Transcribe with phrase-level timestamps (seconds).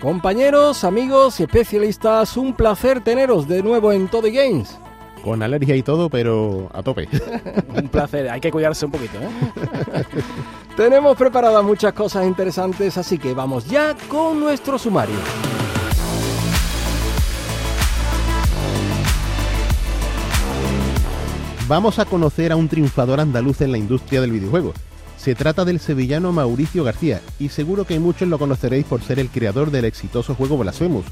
[0.00, 4.78] Compañeros, amigos y especialistas, un placer teneros de nuevo en Toddy Games.
[5.24, 7.08] Con alergia y todo, pero a tope.
[7.76, 9.18] Un placer, hay que cuidarse un poquito.
[9.18, 10.04] ¿eh?
[10.76, 15.16] Tenemos preparadas muchas cosas interesantes, así que vamos ya con nuestro sumario.
[21.66, 24.72] Vamos a conocer a un triunfador andaluz en la industria del videojuego.
[25.18, 29.28] Se trata del sevillano Mauricio García, y seguro que muchos lo conoceréis por ser el
[29.28, 31.06] creador del exitoso juego Blasphemous,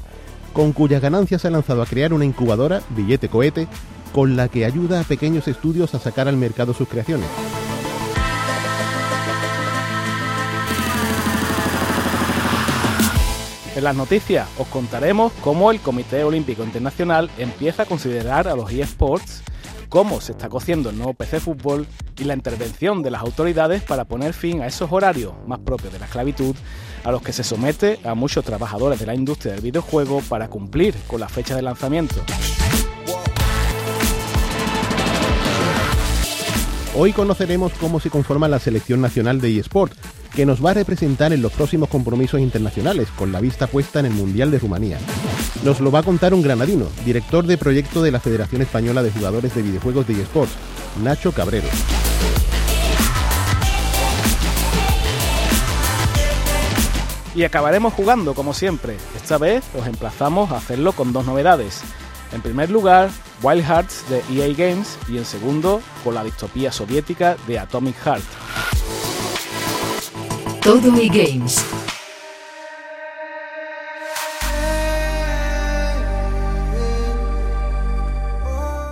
[0.53, 3.67] con cuyas ganancias se ha lanzado a crear una incubadora, Billete Cohete,
[4.13, 7.27] con la que ayuda a pequeños estudios a sacar al mercado sus creaciones.
[13.75, 18.71] En las noticias os contaremos cómo el Comité Olímpico Internacional empieza a considerar a los
[18.71, 19.43] eSports,
[19.89, 24.05] cómo se está cociendo el nuevo PC Fútbol y la intervención de las autoridades para
[24.05, 26.55] poner fin a esos horarios más propios de la esclavitud
[27.03, 30.95] a los que se somete a muchos trabajadores de la industria del videojuego para cumplir
[31.07, 32.15] con la fecha de lanzamiento.
[36.99, 39.93] Hoy conoceremos cómo se conforma la selección nacional de eSport,
[40.35, 44.07] que nos va a representar en los próximos compromisos internacionales, con la vista puesta en
[44.07, 44.97] el Mundial de Rumanía.
[45.63, 49.11] Nos lo va a contar un granadino, director de proyecto de la Federación Española de
[49.11, 50.53] Jugadores de Videojuegos de eSports,
[51.03, 51.67] Nacho Cabrero.
[57.35, 58.97] Y acabaremos jugando como siempre.
[59.15, 61.83] Esta vez os emplazamos a hacerlo con dos novedades.
[62.33, 67.37] En primer lugar, Wild Hearts de EA Games y en segundo, con la distopía soviética
[67.47, 68.23] de Atomic Heart.
[70.61, 71.63] Todo y Games.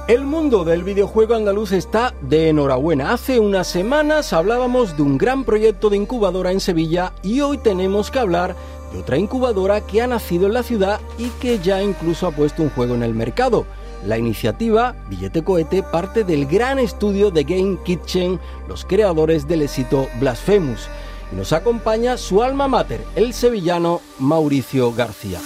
[0.07, 3.11] El mundo del videojuego andaluz está de enhorabuena.
[3.11, 8.11] Hace unas semanas hablábamos de un gran proyecto de incubadora en Sevilla y hoy tenemos
[8.11, 8.55] que hablar
[8.93, 12.61] de otra incubadora que ha nacido en la ciudad y que ya incluso ha puesto
[12.61, 13.65] un juego en el mercado.
[14.05, 20.07] La iniciativa Billete Cohete parte del gran estudio de Game Kitchen, los creadores del éxito
[20.19, 20.87] Blasphemous.
[21.31, 25.39] Y nos acompaña su alma mater, el sevillano Mauricio García.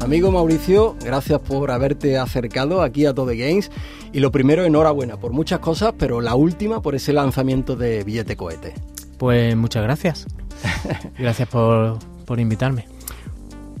[0.00, 3.70] Amigo Mauricio, gracias por haberte acercado aquí a Todo Games.
[4.12, 8.36] Y lo primero, enhorabuena por muchas cosas, pero la última por ese lanzamiento de Billete
[8.36, 8.74] Cohete.
[9.16, 10.26] Pues muchas gracias.
[11.18, 12.91] gracias por, por, invitarme.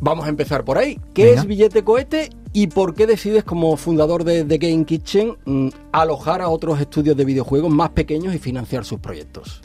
[0.04, 0.98] Vamos a empezar por ahí.
[1.14, 1.42] ¿Qué Venga.
[1.42, 6.42] es Billete Cohete y por qué decides, como fundador de, The Game Kitchen, mmm, alojar
[6.42, 9.62] a otros estudios de videojuegos más pequeños y financiar sus proyectos?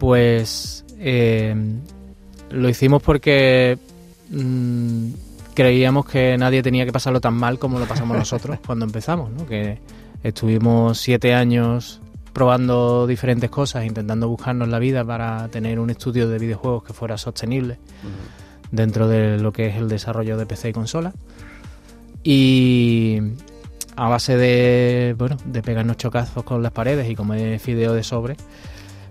[0.00, 1.54] Pues eh,
[2.50, 3.78] lo hicimos porque
[4.30, 5.10] mmm,
[5.54, 9.46] creíamos que nadie tenía que pasarlo tan mal como lo pasamos nosotros cuando empezamos, ¿no?
[9.46, 9.78] Que
[10.24, 12.00] estuvimos siete años
[12.32, 17.16] probando diferentes cosas, intentando buscarnos la vida para tener un estudio de videojuegos que fuera
[17.16, 18.49] sostenible uh -huh.
[18.70, 21.12] Dentro de lo que es el desarrollo de PC y consola.
[22.22, 23.20] Y
[23.96, 28.36] a base de, bueno, de pegarnos chocazos con las paredes y comer fideo de sobre,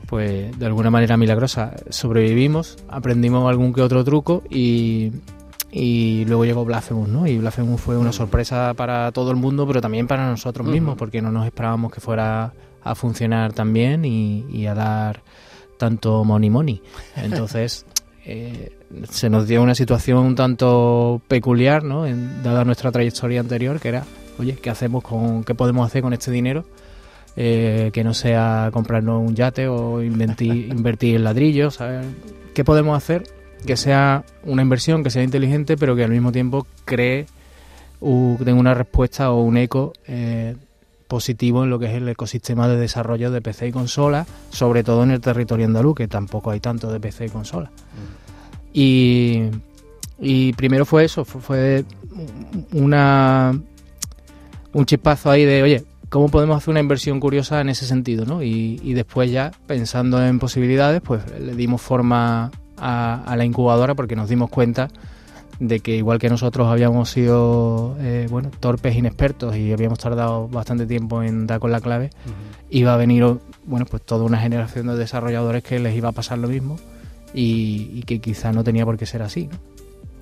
[0.07, 5.11] pues de alguna manera milagrosa sobrevivimos, aprendimos algún que otro truco y,
[5.71, 7.27] y luego llegó Blasphemous, ¿no?
[7.27, 11.21] Y Blasphemous fue una sorpresa para todo el mundo, pero también para nosotros mismos, porque
[11.21, 12.53] no nos esperábamos que fuera
[12.83, 15.21] a funcionar tan bien y, y a dar
[15.77, 16.81] tanto money money.
[17.15, 17.85] Entonces,
[18.31, 18.71] eh,
[19.09, 22.05] se nos dio una situación un tanto peculiar, ¿no?
[22.05, 24.03] En, dada nuestra trayectoria anterior, que era,
[24.37, 26.63] oye, ¿qué hacemos con, qué podemos hacer con este dinero?
[27.35, 32.05] Eh, que no sea comprarnos un yate o invertir, invertir en ladrillos, ¿sabes?
[32.53, 33.23] ¿Qué podemos hacer
[33.65, 37.25] que sea una inversión, que sea inteligente, pero que al mismo tiempo cree,
[37.99, 40.55] tenga una respuesta o un eco eh,
[41.07, 45.01] positivo en lo que es el ecosistema de desarrollo de PC y consola, sobre todo
[45.01, 47.69] en el territorio andaluz, que tampoco hay tanto de PC y consola.
[47.69, 48.28] Mm.
[48.73, 49.43] Y,
[50.19, 51.83] y, primero fue eso, fue,
[52.71, 53.59] una
[54.71, 58.25] un chispazo ahí de, oye, ¿cómo podemos hacer una inversión curiosa en ese sentido?
[58.25, 58.43] ¿no?
[58.43, 63.95] Y, y después ya, pensando en posibilidades, pues le dimos forma a, a, la incubadora
[63.95, 64.89] porque nos dimos cuenta
[65.59, 70.85] de que igual que nosotros habíamos sido eh, bueno torpes inexpertos y habíamos tardado bastante
[70.85, 72.67] tiempo en dar con la clave uh -huh.
[72.69, 73.25] iba a venir
[73.65, 76.77] bueno, pues toda una generación de desarrolladores que les iba a pasar lo mismo
[77.33, 79.47] y, y que quizá no tenía por qué ser así.
[79.47, 79.57] ¿no?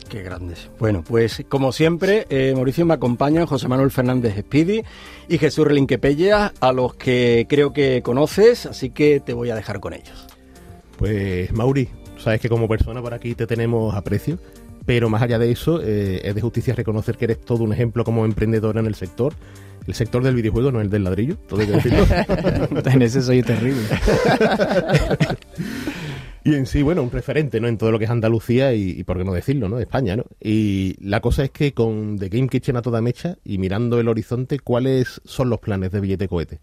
[0.07, 0.69] Qué grandes.
[0.79, 4.83] Bueno, pues como siempre, eh, Mauricio me acompañan José Manuel Fernández Speedy
[5.27, 9.79] y Jesús Relinquepella, a los que creo que conoces, así que te voy a dejar
[9.79, 10.27] con ellos.
[10.97, 14.39] Pues Mauri, sabes que como persona por aquí te tenemos aprecio,
[14.85, 18.05] pero más allá de eso, eh, es de justicia reconocer que eres todo un ejemplo
[18.05, 19.33] como emprendedora en el sector.
[19.85, 22.05] El sector del videojuego, no el del ladrillo, todo hay que decirlo.
[22.91, 23.83] en ese soy terrible.
[26.47, 27.67] Y en sí, bueno, un referente, ¿no?
[27.67, 29.79] En todo lo que es Andalucía y, y, por qué no decirlo, ¿no?
[29.79, 30.23] España, ¿no?
[30.39, 34.07] Y la cosa es que con The Game Kitchen a toda mecha y mirando el
[34.07, 36.59] horizonte, ¿cuáles son los planes de Billete Cohete?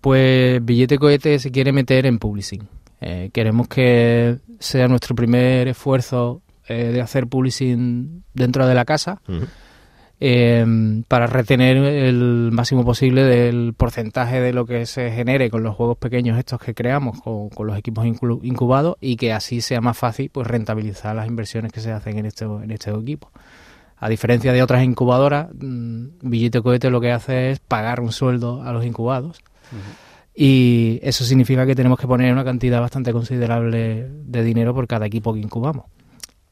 [0.00, 2.66] Pues Billete Cohete se quiere meter en publishing.
[3.02, 9.20] Eh, queremos que sea nuestro primer esfuerzo eh, de hacer publishing dentro de la casa.
[9.28, 9.48] Uh -huh.
[10.24, 15.74] Eh, para retener el máximo posible del porcentaje de lo que se genere con los
[15.74, 19.98] juegos pequeños estos que creamos con, con los equipos incubados y que así sea más
[19.98, 23.32] fácil pues rentabilizar las inversiones que se hacen en este, en este equipo.
[23.96, 28.62] A diferencia de otras incubadoras, mmm, Billete Cohete lo que hace es pagar un sueldo
[28.62, 29.40] a los incubados.
[29.72, 30.36] Uh -huh.
[30.36, 35.04] Y eso significa que tenemos que poner una cantidad bastante considerable de dinero por cada
[35.04, 35.86] equipo que incubamos.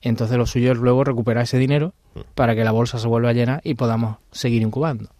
[0.02, 1.92] Entonces lo suyo es luego recuperar ese dinero
[2.34, 5.10] para que la bolsa se vuelva a llenar y podamos seguir incubando.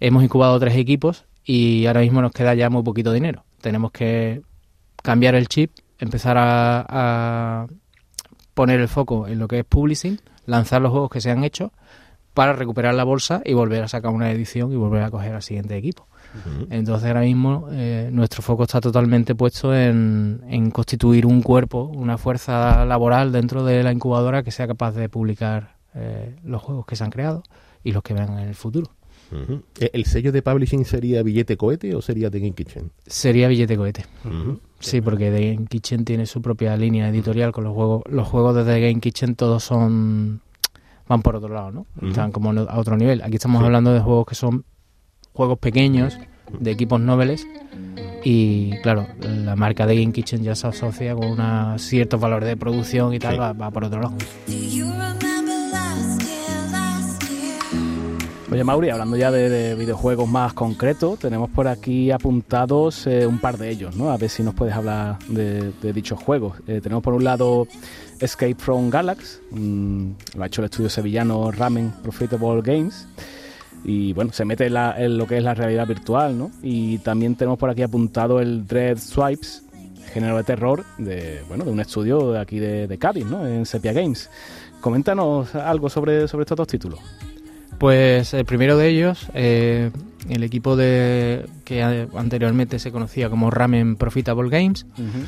[0.00, 3.44] Hemos incubado tres equipos y ahora mismo nos queda ya muy poquito dinero.
[3.60, 4.42] Tenemos que
[5.02, 7.66] cambiar el chip, empezar a, a
[8.54, 11.72] poner el foco en lo que es publishing, lanzar los juegos que se han hecho
[12.32, 15.42] para recuperar la bolsa y volver a sacar una edición y volver a coger al
[15.42, 16.08] siguiente equipo.
[16.70, 22.18] Entonces ahora mismo eh, nuestro foco está totalmente puesto en, en, constituir un cuerpo, una
[22.18, 26.96] fuerza laboral dentro de la incubadora que sea capaz de publicar eh, los juegos que
[26.96, 27.42] se han creado
[27.82, 28.90] y los que vengan en el futuro.
[29.32, 29.62] Uh -huh.
[29.92, 32.90] ¿El sello de publishing sería Billete Cohete o sería The Game Kitchen?
[33.06, 34.04] Sería Billete Cohete.
[34.24, 34.58] Uh -huh.
[34.80, 38.02] Sí, porque The Game Kitchen tiene su propia línea editorial con los juegos.
[38.10, 40.40] Los juegos de The Game Kitchen todos son
[41.08, 41.86] van por otro lado, ¿no?
[42.02, 43.22] Están como a otro nivel.
[43.22, 43.66] Aquí estamos sí.
[43.66, 44.64] hablando de juegos que son
[45.34, 46.18] juegos pequeños
[46.58, 47.46] de equipos nobles
[48.22, 52.56] y claro, la marca de Game Kitchen ya se asocia con un cierto valor de
[52.56, 53.38] producción y tal, sí.
[53.38, 54.14] va, va, por otro lado.
[58.50, 63.40] Oye Mauri, hablando ya de, de, videojuegos más concretos, tenemos por aquí apuntados eh, un
[63.40, 64.10] par de ellos, ¿no?
[64.10, 66.58] A ver si nos puedes hablar de, de dichos juegos.
[66.68, 67.66] Eh, tenemos por un lado
[68.20, 73.08] Escape from Galax, mmm, lo ha hecho el estudio sevillano Ramen Profitable Games
[73.84, 76.50] y bueno, se mete en, la, en, lo que es la realidad virtual, ¿no?
[76.62, 79.62] Y también tenemos por aquí apuntado el Dread Swipes,
[80.12, 83.46] género de terror de, bueno, de un estudio de aquí de, de Cádiz, ¿no?
[83.46, 84.30] En Sepia Games.
[84.80, 86.98] Coméntanos algo sobre, sobre estos dos títulos.
[87.78, 89.90] Pues el primero de ellos, eh,
[90.28, 95.26] el equipo de que anteriormente se conocía como Ramen Profitable Games, uh -huh.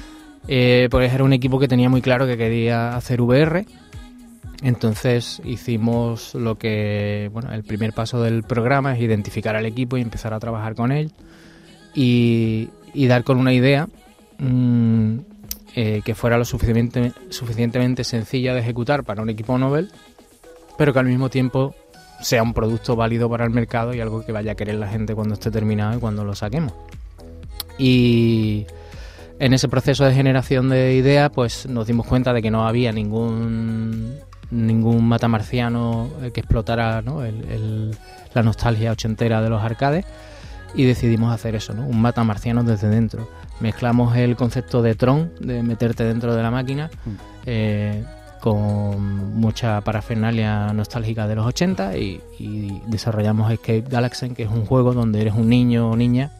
[0.48, 3.66] eh, pues era un equipo que tenía muy claro que quería hacer VR,
[4.62, 10.02] entonces hicimos lo que, bueno, el primer paso del programa es identificar al equipo y
[10.02, 11.12] empezar a trabajar con él
[11.94, 12.68] y,
[13.06, 13.88] dar con una idea
[14.38, 15.18] mmm,
[15.74, 19.90] eh, que fuera lo suficientemente, suficientemente sencilla de ejecutar para un equipo Nobel,
[20.78, 21.74] pero que al mismo tiempo
[22.20, 25.14] sea un producto válido para el mercado y algo que vaya a querer la gente
[25.14, 26.72] cuando esté terminado y cuando lo saquemos.
[27.78, 28.66] Y
[29.38, 32.90] en ese proceso de generación de ideas, pues nos dimos cuenta de que no había
[32.90, 34.18] ningún
[34.50, 37.24] ningún matamarciano que explotara ¿no?
[37.24, 37.96] el, el,
[38.34, 40.04] la nostalgia ochentera de los arcades
[40.74, 41.86] y decidimos hacer eso, ¿no?
[41.86, 43.28] un matamarciano desde dentro.
[43.60, 47.10] Mezclamos el concepto de Tron, de meterte dentro de la máquina, mm.
[47.46, 48.04] eh,
[48.40, 54.66] con mucha parafernalia nostálgica de los 80 y, y, desarrollamos Escape Galaxy, que es un
[54.66, 56.30] juego donde eres un niño o niña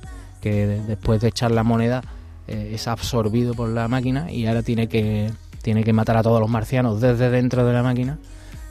[0.40, 2.02] que después de echar la moneda
[2.46, 5.32] eh, es absorbido por la máquina y ahora tiene que
[5.66, 8.18] tiene que matar a todos los marcianos desde dentro de la máquina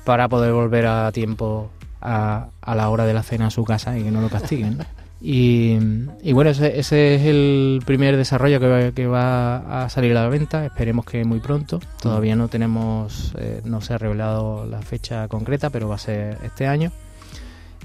[0.05, 3.99] para poder volver a tiempo a, a la hora de la cena a su casa
[3.99, 4.77] y que no lo castiguen.
[5.21, 5.79] Y,
[6.21, 10.21] y, bueno, ese, ese, es el primer desarrollo que va, que va, a salir a
[10.21, 10.65] la venta.
[10.65, 11.79] Esperemos que muy pronto.
[11.99, 16.37] Todavía no tenemos, eh, no se ha revelado la fecha concreta, pero va a ser
[16.43, 16.91] este año.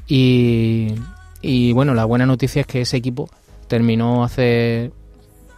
[0.06, 0.96] Y,
[1.40, 3.30] y bueno, la buena noticia es que ese equipo
[3.68, 4.90] terminó hace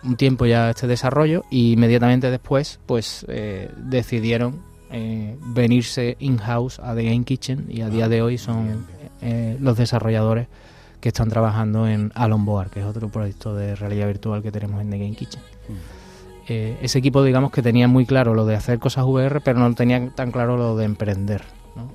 [0.05, 6.95] un tiempo ya este desarrollo y inmediatamente después pues eh, decidieron eh, venirse in-house a
[6.95, 8.87] The Game Kitchen y a día de hoy son
[9.23, 10.49] eh, los desarrolladores
[11.01, 14.83] que están trabajando en Alon Board, que es otro proyecto de realidad virtual que tenemos
[14.83, 15.41] en The Game Kitchen.
[16.47, 19.75] Eh, ese equipo digamos que tenía muy claro lo de hacer cosas VR, pero no
[19.75, 21.43] tenía tan claro lo de emprender.
[21.75, 21.91] ¿no?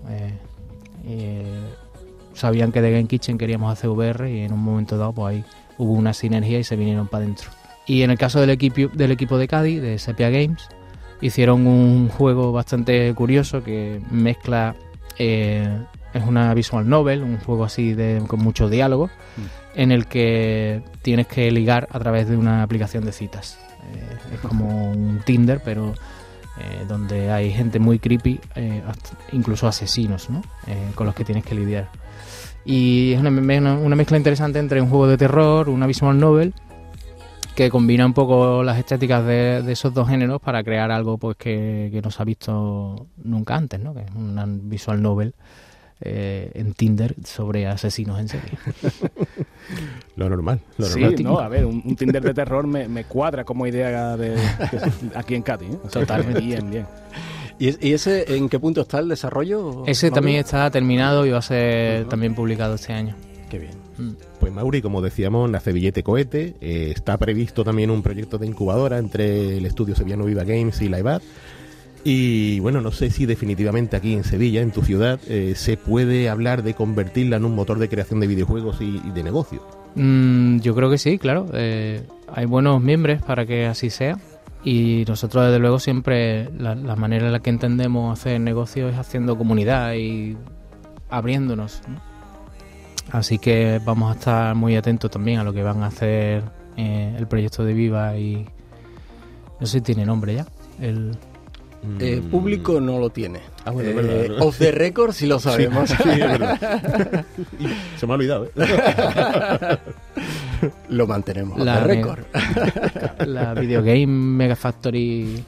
[2.34, 5.46] sabían que The Game Kitchen queríamos hacer VR y en un momento dado pues ahí
[5.78, 7.50] hubo una sinergia y se vinieron para adentro
[7.88, 10.68] Y en el caso del equipo, del equipo de Cádiz, de Sepia Games,
[11.22, 14.76] hicieron un juego bastante curioso que mezcla.
[15.18, 15.68] eh,
[16.14, 19.10] es una visual novel, un juego así de, con mucho diálogo,
[19.76, 23.60] en el que tienes que ligar a través de una aplicación de citas.
[23.94, 25.94] Eh, es como un Tinder, pero
[26.60, 28.82] eh, donde hay gente muy creepy, eh,
[29.32, 30.42] incluso asesinos, ¿no?
[30.96, 31.90] Con los que tienes que lidiar.
[32.66, 33.30] Y es una-
[33.78, 36.54] una mezcla interesante entre un juego de terror, una visual novel,
[37.58, 41.36] que combina un poco las estéticas de, de esos dos géneros para crear algo pues
[41.38, 43.96] que, que no se ha visto nunca antes, ¿no?
[43.96, 45.34] Que es una visual novel
[46.02, 48.52] eh, en Tinder sobre asesinos en serie.
[50.16, 51.24] Lo normal, lo Sí, normal.
[51.24, 54.40] no, a ver, un, un Tinder de terror me, me cuadra como idea de, de-
[55.16, 55.70] aquí en Cádiz.
[55.72, 55.78] ¿eh?
[55.84, 56.40] O sea, Totalmente.
[56.42, 56.86] Bien, bien.
[57.60, 59.84] ¿Y, es- y ese en qué punto está el desarrollo?
[59.88, 63.16] Ese también está terminado y va a ser también publicado este año.
[63.50, 63.87] Qué bien.
[63.98, 64.12] Mm.
[64.40, 66.56] Pues Mauri, como decíamos, nace Billete Cohete.
[66.62, 70.90] eh, está previsto también un proyecto de incubadora entre el estudio sevillano Viva Games y
[70.90, 71.20] la.
[72.04, 76.30] Y bueno, no sé si definitivamente aquí en Sevilla, en tu ciudad, eh, se puede
[76.30, 79.62] hablar de convertirla en un motor de creación de videojuegos y, y de negocio.
[79.96, 81.48] Mm, yo creo que sí, claro.
[81.54, 82.02] Eh,
[82.34, 84.18] hay buenos miembros para que así sea.
[84.64, 88.96] Y nosotros, desde luego, siempre la, la manera en la que entendemos hacer negocio es
[88.98, 90.38] haciendo comunidad y
[91.10, 91.82] abriéndonos.
[91.88, 92.17] ¿no?
[93.12, 96.44] Así que vamos a estar muy atentos también a lo que van a hacer
[96.76, 98.46] eh, el proyecto de Viva y.
[99.60, 100.46] No sé si tiene nombre ya.
[100.80, 101.18] El,
[102.00, 102.32] Eh, Mm.
[102.32, 103.40] público no lo tiene.
[103.64, 104.42] Ah, bueno, es Eh, verdad.
[104.42, 105.90] Off the record sí lo sabemos.
[105.92, 107.26] Sí, es verdad.
[107.98, 108.50] Se me ha olvidado, ¿eh?
[110.90, 111.60] lo mantenemos.
[111.60, 112.24] La off the record.
[113.28, 115.44] la Videogame Mega Factory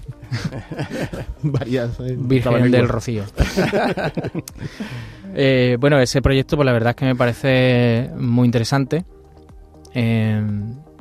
[1.43, 1.99] Varias.
[1.99, 3.23] eh, Virgen del Rocío.
[5.41, 9.05] Eh, bueno, ese proyecto, pues la verdad es que me parece muy interesante
[9.93, 10.43] eh,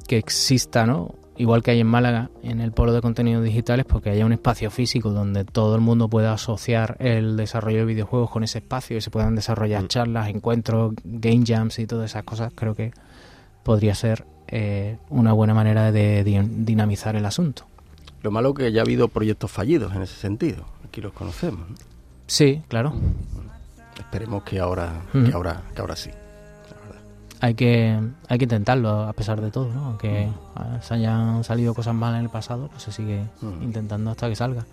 [0.06, 1.14] que exista, ¿no?
[1.36, 4.70] Igual que hay en Málaga, en el polo de contenidos digitales, porque haya un espacio
[4.70, 9.00] físico donde todo el mundo pueda asociar el desarrollo de videojuegos con ese espacio y
[9.00, 9.88] se puedan desarrollar Mm.
[9.88, 12.52] charlas, encuentros, game jams y todas esas cosas.
[12.54, 12.92] Creo que
[13.62, 17.66] podría ser eh, una buena manera de di- dinamizar el asunto.
[18.22, 20.64] Lo malo que ya ha habido proyectos fallidos en ese sentido.
[20.88, 21.68] Aquí los conocemos.
[21.70, 21.76] ¿no?
[22.26, 22.94] Sí, claro.
[24.08, 26.10] Esperemos que ahora, que ahora, que ahora sí.
[27.40, 29.84] hay que hay que intentarlo a pesar de todo, ¿no?
[29.86, 30.28] Aunque
[30.80, 33.62] se hayan salido cosas malas en el pasado, pues se sigue Mm.
[33.62, 34.64] intentando hasta que salga.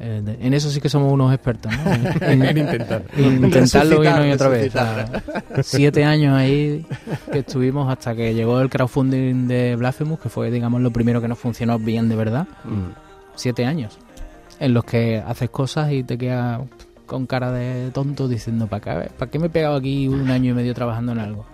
[0.00, 1.92] Eh, de- en eso sí que somos unos expertos, ¿no?
[2.26, 3.04] En, En intentar.
[3.16, 4.72] en intentarlo una y otra vez.
[4.74, 5.22] resucitar.
[5.50, 6.84] O sea, siete años ahí
[7.32, 11.28] que estuvimos hasta que llegó el crowdfunding de Blasphemous, que fue, digamos, lo primero que
[11.28, 12.46] nos funcionó bien de verdad.
[12.64, 12.90] Mm.
[13.36, 13.98] Siete años
[14.60, 16.60] en los que haces cosas y te quedas
[17.06, 20.50] con cara de tonto diciendo, ¿para qué, ¿para qué me he pegado aquí un año
[20.52, 21.44] y medio trabajando en algo?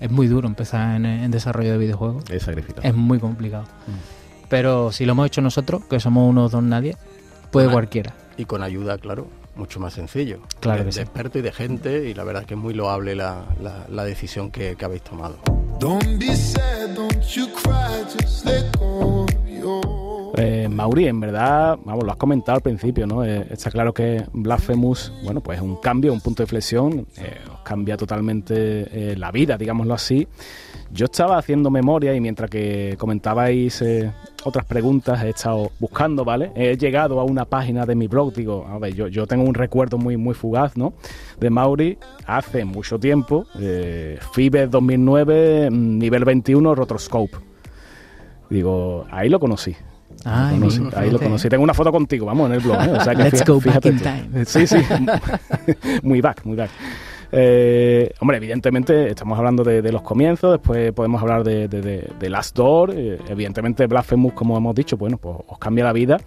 [0.00, 2.24] Es muy duro empezar en, en desarrollo de videojuegos.
[2.30, 2.86] Es sacrificado.
[2.86, 3.64] Es muy complicado.
[3.86, 4.48] Mm.
[4.48, 6.96] Pero si lo hemos hecho nosotros, que somos unos don nadie,
[7.50, 8.14] puede cualquiera.
[8.36, 10.40] Y con ayuda, claro, mucho más sencillo.
[10.60, 11.00] Claro de, que de sí.
[11.00, 14.04] expertos y de gente, y la verdad es que es muy loable la, la- la
[14.04, 15.36] decisión que, que habéis tomado.
[15.78, 19.80] Don't be sad, don't you cry, just let go of your
[20.36, 23.24] Eh, Mauri, en verdad, vamos, lo has comentado al principio, ¿no?
[23.24, 27.38] Eh, está claro que Blasphemous, bueno, pues es un cambio, un punto de inflexión, eh,
[27.52, 30.26] os cambia totalmente la vida, digámoslo así.
[30.90, 33.82] Yo estaba haciendo memoria y mientras que comentabais
[34.44, 36.50] otras preguntas he estado buscando, ¿vale?
[36.56, 39.54] He llegado a una página de mi blog, digo, a ver, yo, yo tengo un
[39.54, 40.94] recuerdo muy, muy fugaz, ¿no?
[41.38, 43.46] De Mauri hace mucho tiempo,
[44.32, 47.36] FIBE 2009, mm, nivel 21, Rotoscope.
[48.50, 49.74] Digo, ahí lo conocí.
[50.24, 51.24] Ay, Conocí- mira, ahí lo fíjate.
[51.24, 51.48] conocí.
[51.48, 52.76] Tengo una foto contigo, vamos, en el blog.
[52.82, 52.90] ¿eh?
[52.92, 54.44] O sea que Let's fija- go back fíjate in time.
[54.46, 54.76] Sí, sí.
[56.02, 56.70] muy back, muy back.
[57.36, 62.10] Eh, hombre, evidentemente estamos hablando de, de los comienzos, después podemos hablar de, de- de-
[62.18, 66.18] de Last Door, eh, evidentemente Blasphemous, como hemos dicho, bueno, pues os cambia la vida.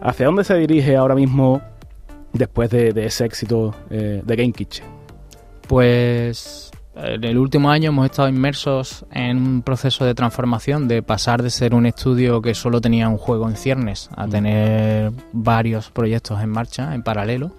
[0.00, 1.60] ¿Hacia dónde se dirige ahora mismo
[2.32, 4.86] después de, de ese éxito eh, de Game Kitchen?
[5.68, 11.42] Pues en el último año hemos estado inmersos en un proceso de transformación, de pasar
[11.42, 16.40] de ser un estudio que solo tenía un juego en ciernes a tener varios proyectos
[16.40, 17.52] en marcha en paralelo.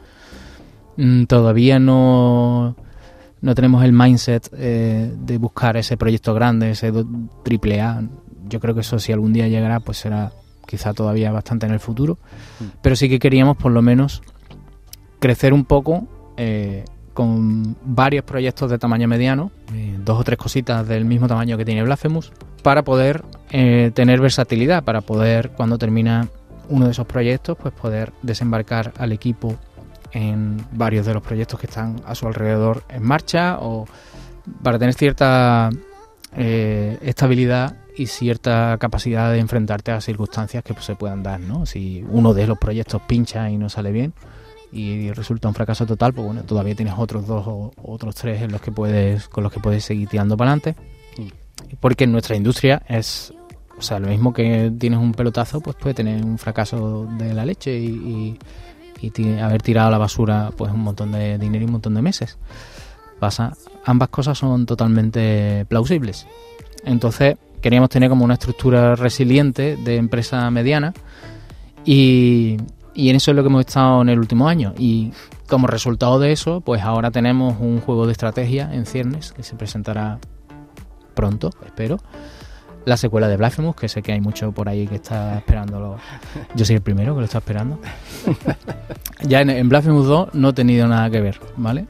[0.97, 2.75] Mm, Todavía no,
[3.41, 6.93] no tenemos el mindset eh, de buscar ese proyecto grande, ese
[7.43, 8.03] triple A.
[8.47, 10.31] Yo creo que eso si algún día llegará, pues será
[10.65, 12.17] quizá todavía bastante en el futuro.
[12.81, 14.21] Pero sí que queríamos por lo menos
[15.19, 16.85] crecer un poco eh,
[17.15, 21.63] con varios proyectos de tamaño mediano, eh, dos o tres cositas del mismo tamaño que
[21.63, 26.27] tiene Blasphemous, para poder eh, tener versatilidad, para poder, cuando termina
[26.67, 29.55] uno de esos proyectos, pues poder desembarcar al equipo
[30.11, 33.85] en varios de los proyectos que están a su alrededor en marcha o
[34.61, 35.69] para tener cierta
[36.35, 41.65] eh, estabilidad y cierta capacidad de enfrentarte a circunstancias que pues, se puedan dar, ¿no?
[41.65, 44.13] Si uno de los proyectos pincha y no sale bien
[44.71, 48.51] y resulta un fracaso total, pues bueno, todavía tienes otros dos o otros tres en
[48.51, 50.75] los que puedes con los que puedes seguir tirando para adelante.
[51.79, 53.33] Porque en nuestra industria es
[53.77, 57.45] o sea, lo mismo que tienes un pelotazo, pues puede tener un fracaso de la
[57.45, 58.39] leche y, y-
[59.01, 62.01] y haber tirado a la basura pues un montón de dinero y un montón de
[62.01, 62.37] meses.
[63.19, 63.53] Pasa,
[63.83, 66.25] ambas cosas son totalmente plausibles.
[66.85, 70.93] Entonces, queríamos tener como una estructura resiliente de empresa mediana
[71.83, 72.57] y,
[72.95, 74.73] y en eso es lo que hemos estado en el último año.
[74.77, 75.11] Y
[75.47, 79.55] como resultado de eso, pues ahora tenemos un juego de estrategia en ciernes que se
[79.55, 80.19] presentará
[81.13, 81.99] pronto, espero.
[82.85, 85.97] La secuela de Blasphemous, que sé que hay mucho por ahí que está esperándolo.
[86.55, 87.79] Yo soy el primero que lo está esperando.
[89.27, 91.87] ya en, en Blasphemous 2 no he tenido nada que ver, ¿vale?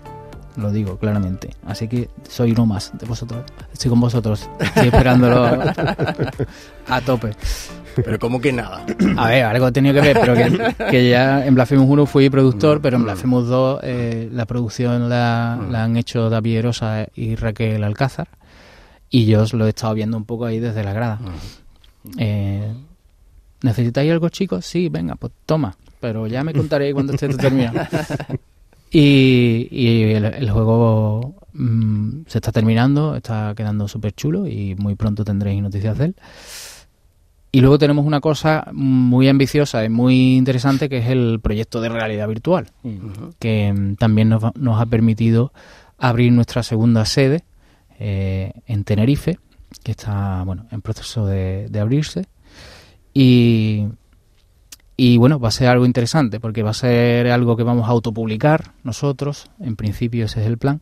[0.56, 1.50] Lo digo claramente.
[1.66, 3.44] Así que soy uno más de vosotros.
[3.74, 4.50] Estoy con vosotros.
[4.60, 5.46] Estoy esperándolo
[6.88, 7.32] a tope.
[8.04, 8.86] Pero como que nada.
[9.18, 12.30] A ver, algo he tenido que ver, pero que, que ya en Blasphemous 1 fui
[12.30, 17.36] productor, pero en Blasphemous 2 eh, la producción la, la han hecho David Erosa y
[17.36, 18.28] Raquel Alcázar.
[19.10, 21.20] Y yo os lo he estado viendo un poco ahí desde la grada.
[22.18, 22.74] Eh,
[23.62, 24.66] ¿Necesitáis algo, chicos?
[24.66, 25.76] Sí, venga, pues toma.
[26.00, 27.80] Pero ya me contaréis cuando esté terminado.
[28.92, 34.96] Y, y el, el juego mm, se está terminando, está quedando súper chulo y muy
[34.96, 36.16] pronto tendréis noticias de él.
[37.56, 41.88] Y luego tenemos una cosa muy ambiciosa y muy interesante que es el proyecto de
[41.88, 42.68] realidad virtual,
[43.40, 45.54] que mm, también nos, nos ha permitido
[45.98, 47.46] abrir nuestra segunda sede
[47.98, 49.40] eh, en Tenerife,
[49.84, 52.26] que está bueno en proceso de, de abrirse.
[53.14, 53.86] Y,
[54.98, 57.92] y bueno, va a ser algo interesante porque va a ser algo que vamos a
[57.92, 60.82] autopublicar nosotros, en principio ese es el plan,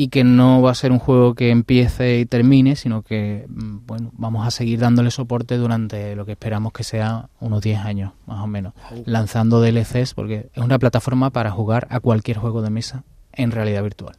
[0.00, 3.80] y que no va a ser un juego que empiece y termine, sino que mm,
[3.86, 8.12] bueno, vamos a seguir dándole soporte durante lo que esperamos que sea unos 10 años,
[8.26, 8.72] más o menos,
[9.04, 13.82] lanzando DLCs porque es una plataforma para jugar a cualquier juego de mesa en realidad
[13.82, 14.16] virtual.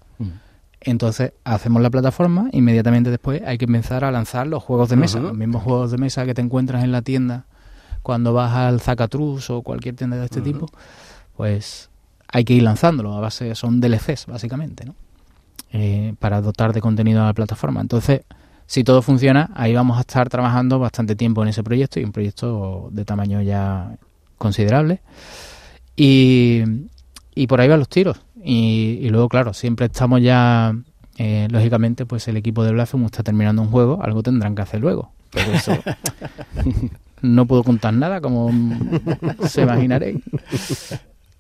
[0.82, 5.20] Entonces hacemos la plataforma, inmediatamente después hay que empezar a lanzar los juegos de mesa,
[5.20, 7.46] los mismos juegos de mesa que te encuentras en la tienda
[8.04, 10.68] cuando vas al Zacatrus o cualquier tienda de este tipo,
[11.36, 11.90] pues
[12.28, 14.94] hay que ir lanzándolo, a base son DLCs básicamente, ¿no?
[15.74, 17.80] Eh, para dotar de contenido a la plataforma.
[17.80, 18.22] Entonces,
[18.66, 22.12] si todo funciona, ahí vamos a estar trabajando bastante tiempo en ese proyecto y un
[22.12, 23.96] proyecto de tamaño ya
[24.38, 25.00] considerable.
[25.96, 26.64] Y,
[27.48, 28.20] por ahí van los tiros.
[28.44, 30.76] Y, luego, claro, siempre estamos ya,
[31.18, 34.82] eh, lógicamente, pues el equipo de Blasphemous está terminando un juego, algo tendrán que hacer
[34.82, 35.14] luego.
[35.54, 35.72] Eso
[37.22, 38.52] no puedo contar nada, como
[39.48, 40.18] se imaginaréis.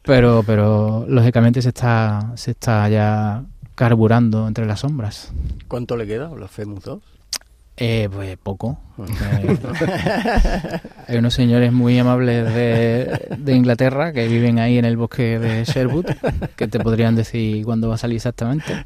[0.04, 3.44] Pero, pero lógicamente se está, se está ya
[3.82, 5.32] carburando entre las sombras.
[5.68, 7.02] ¿Cuánto le queda a Blasphemous 2?
[7.78, 8.78] Eh, pues poco.
[9.00, 9.58] Eh,
[11.08, 15.64] hay unos señores muy amables de, de Inglaterra que viven ahí en el bosque de
[15.64, 16.06] Sherwood
[16.56, 18.84] que te podrían decir cuándo va a salir exactamente.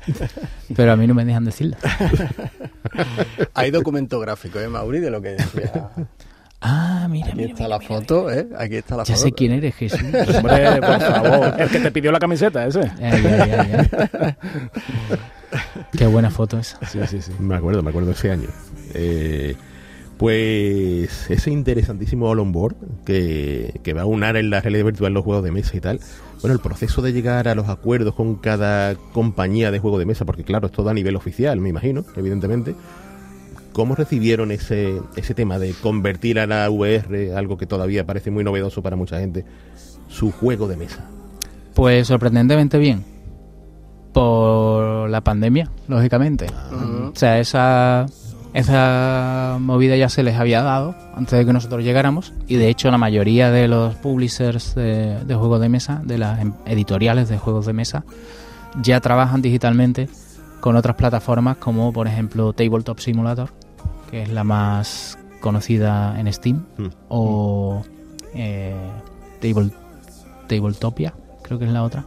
[0.73, 1.75] Pero a mí no me dejan decirlo.
[3.53, 5.01] Hay documento gráfico, ¿eh, Mauri?
[5.01, 5.89] De lo que decía.
[6.61, 7.49] Ah, mira, Aquí mira.
[7.49, 8.47] está mira, la mira, foto, ¿eh?
[8.57, 9.25] Aquí está la Ya foto.
[9.27, 9.99] sé quién eres, Jesús.
[10.03, 11.53] Hombre, por favor.
[11.61, 12.91] El que te pidió la camiseta, ese.
[12.99, 14.37] Ya, ya, ya, ya.
[15.97, 16.79] Qué buena foto esa.
[16.87, 17.31] Sí, sí, sí.
[17.39, 18.47] Me acuerdo, me acuerdo ese año.
[18.93, 19.55] Eh,
[20.17, 25.13] pues ese interesantísimo All On Board que, que va a unar en la realidad virtual
[25.13, 25.99] los juegos de mesa y tal.
[26.41, 30.25] Bueno, el proceso de llegar a los acuerdos con cada compañía de juego de mesa,
[30.25, 32.75] porque claro, es todo a nivel oficial, me imagino, evidentemente.
[33.75, 38.41] ¿Cómo recibieron ese, ese tema de convertir a la VR, algo que todavía parece muy
[38.41, 39.43] novedoso para mucha gente,
[40.07, 41.09] su juego de mesa?
[41.73, 43.03] Pues sorprendentemente bien.
[44.13, 46.45] Por la pandemia, lógicamente.
[46.71, 48.05] O sea, esa,
[48.53, 52.31] esa movida ya se les había dado antes de que nosotros llegáramos.
[52.47, 56.39] Y de hecho, la mayoría de los publishers de, de juegos de mesa, de las
[56.39, 58.05] em- editoriales de juegos de mesa,
[58.81, 60.07] ya trabajan digitalmente
[60.61, 63.49] con otras plataformas como, por ejemplo, Tabletop Simulator,
[64.09, 66.87] que es la más conocida en Steam, Mm.
[67.09, 67.83] o
[68.33, 68.75] eh,
[69.41, 69.71] Table,
[70.47, 71.13] Tabletopia,
[71.43, 72.05] creo que es la otra.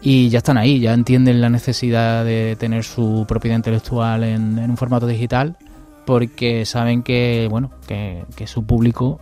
[0.00, 4.70] Y ya están ahí, ya entienden la necesidad de tener su propiedad intelectual en, en
[4.70, 5.56] un formato digital,
[6.06, 9.18] porque saben que, bueno, que, que su público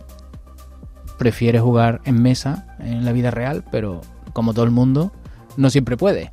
[1.17, 4.01] prefiere jugar en mesa, en la vida real, pero
[4.33, 5.11] como todo el mundo,
[5.57, 6.31] no siempre puede.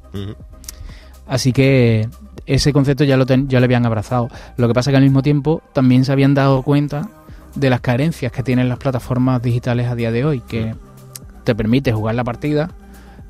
[1.26, 2.08] Así que
[2.46, 4.28] ese concepto ya lo, ten- ya lo habían abrazado.
[4.56, 7.08] Lo que pasa que al mismo tiempo también se habían dado cuenta
[7.54, 10.74] de las carencias que tienen las plataformas digitales a día de hoy, que
[11.44, 12.70] te permite jugar la partida,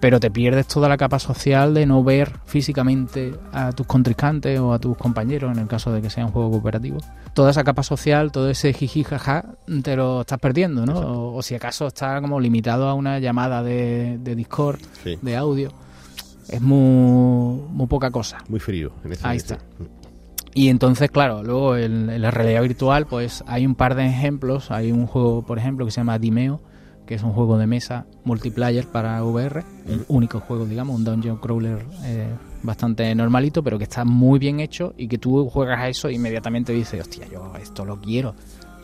[0.00, 4.72] pero te pierdes toda la capa social de no ver físicamente a tus contrincantes o
[4.72, 6.98] a tus compañeros, en el caso de que sea un juego cooperativo.
[7.33, 9.44] Toda esa capa social, todo ese jiji jaja,
[9.83, 10.98] te lo estás perdiendo, ¿no?
[10.98, 15.18] O, o si acaso está como limitado a una llamada de, de Discord, Sí.
[15.22, 15.70] de audio.
[16.48, 18.38] Es muy, muy poca cosa.
[18.48, 18.92] Muy frío.
[19.04, 19.61] En ese Ahí sentido.
[20.54, 24.70] Y entonces, claro, luego en, en la realidad virtual, pues hay un par de ejemplos.
[24.70, 26.61] Hay un juego, por ejemplo, que se llama Dimeo,
[27.07, 31.38] que es un juego de mesa multiplayer para VR, el único juego, digamos, un dungeon
[31.38, 32.28] crawler eh,
[32.62, 36.14] bastante normalito, pero que está muy bien hecho y que tú juegas a eso e
[36.14, 38.35] inmediatamente dices, hostia, yo esto lo quiero.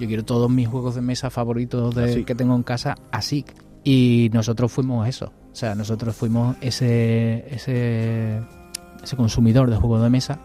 [0.00, 2.24] Yo quiero todos mis juegos de mesa favoritos de- Así.
[2.24, 3.44] que tengo en casa así.
[3.84, 5.32] Y nosotros fuimos eso.
[5.52, 8.40] O sea, nosotros fuimos ese, ese,
[9.02, 10.38] ese consumidor de juegos de mesa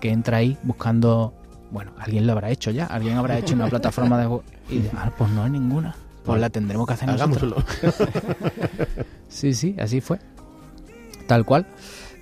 [0.00, 1.34] que entra ahí buscando,
[1.70, 4.90] bueno, alguien lo habrá hecho ya, alguien habrá hecho una plataforma de juego y de,
[4.94, 7.64] ah, pues no hay ninguna, pues la tendremos que hacer nosotros.
[7.82, 8.18] Hagámoslo.
[9.28, 10.18] Sí, sí, así fue,
[11.26, 11.66] tal cual.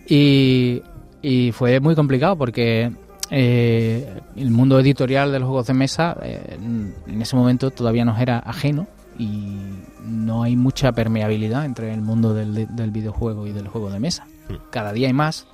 [0.09, 0.83] Y,
[1.23, 2.93] y fue muy complicado porque
[3.31, 8.21] eh, el mundo editorial de los juegos de mesa eh, en ese momento todavía nos
[8.21, 9.61] era ajeno y
[10.07, 14.27] no hay mucha permeabilidad entre el mundo del, del videojuego y del juego de mesa.
[14.71, 15.47] Cada día hay más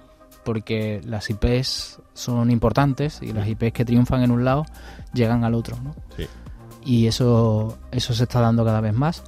[0.44, 4.66] porque las IPs son importantes y las IPs que triunfan en un lado
[5.12, 5.94] llegan al otro, ¿no?
[6.16, 6.26] Sí.
[6.84, 9.22] Y eso, eso se está dando cada vez más.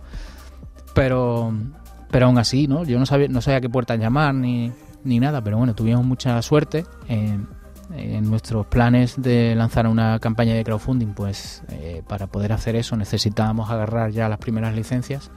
[0.95, 1.53] Pero,
[2.11, 2.85] pero aún así, ¿no?
[2.85, 4.73] Yo no sabía, no sabía a qué puertas llamar ni,
[5.05, 6.85] ni nada, pero bueno, tuvimos mucha suerte.
[7.95, 12.97] En nuestros planes de lanzar una campaña de crowdfunding, pues eh, para poder hacer eso
[12.97, 15.31] necesitábamos agarrar ya las primeras licencias.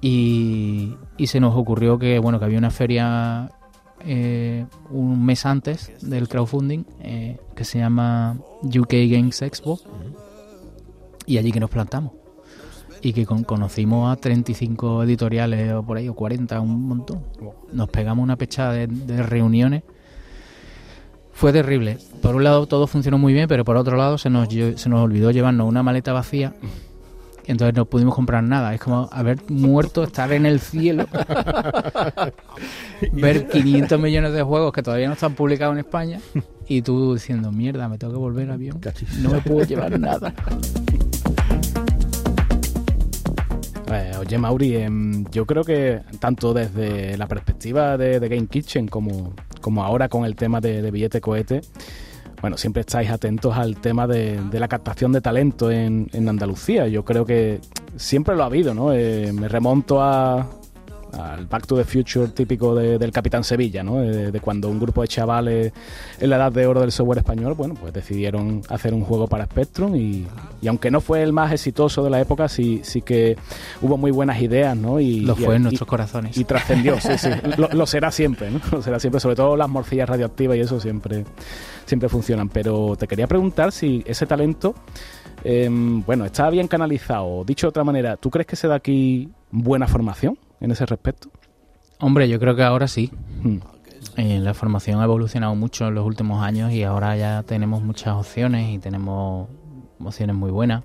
[0.00, 3.50] Y, y se nos ocurrió que bueno que había una feria
[4.04, 9.78] eh, un mes antes del crowdfunding eh, que se llama UK Games Expo
[11.26, 12.12] y allí que nos plantamos.
[13.04, 17.24] Y que con- conocimos a 35 editoriales o por ahí o 40 un montón.
[17.72, 19.82] Nos pegamos una pechada de, de reuniones
[21.32, 24.48] fue terrible por un lado todo funcionó muy bien pero por otro lado se nos
[24.48, 26.54] se nos olvidó llevarnos una maleta vacía
[27.46, 28.74] y entonces no pudimos comprar nada.
[28.74, 31.06] Es como haber muerto, estar en el cielo,
[33.12, 36.20] ver 500 millones de juegos que todavía no están publicados en España
[36.68, 38.80] y tú diciendo, mierda, me tengo que volver a avión,
[39.20, 40.32] no me puedo llevar nada.
[43.94, 49.34] Eh, oye, Mauri, em, yo creo que tanto desde la perspectiva de, Game Kitchen como,
[49.60, 51.60] como ahora con el tema de, billete cohete,
[52.40, 56.88] bueno, siempre estáis atentos al tema de, la captación de talento en, en Andalucía.
[56.88, 57.60] Yo creo que
[57.96, 58.92] siempre lo ha habido, ¿no?
[58.92, 60.48] Eh, me remonto a
[61.12, 63.98] al Back to the Future típico de- del Capitán Sevilla, ¿no?
[64.00, 65.72] De, de cuando un grupo de chavales
[66.20, 69.44] en la edad de oro del software español, bueno, pues decidieron hacer un juego para
[69.44, 70.26] Spectrum y,
[70.60, 73.36] y aunque no fue el más exitoso de la época, sí, sí que
[73.80, 75.00] hubo muy buenas ideas, ¿no?
[75.00, 76.36] Y, Lo y- fue en nuestros corazones.
[76.36, 77.28] y trascendió, sí, sí.
[77.58, 78.60] Lo, lo será siempre, ¿no?
[78.70, 81.24] Lo será siempre, sobre todo las morcillas radioactivas y eso siempre,
[81.86, 82.48] siempre funcionan.
[82.48, 84.74] Pero te quería preguntar si ese talento,
[85.44, 87.44] em, bueno, está bien canalizado.
[87.44, 91.28] Dicho de otra manera, ¿tú crees que se da aquí buena formación en ese respecto?
[91.98, 93.10] Hombre, yo creo que ahora sí.
[93.42, 93.58] Hmm.
[94.16, 98.14] Eh, la formación ha evolucionado mucho en los últimos años y ahora ya tenemos muchas
[98.14, 99.48] opciones y tenemos
[100.00, 100.82] opciones muy buenas.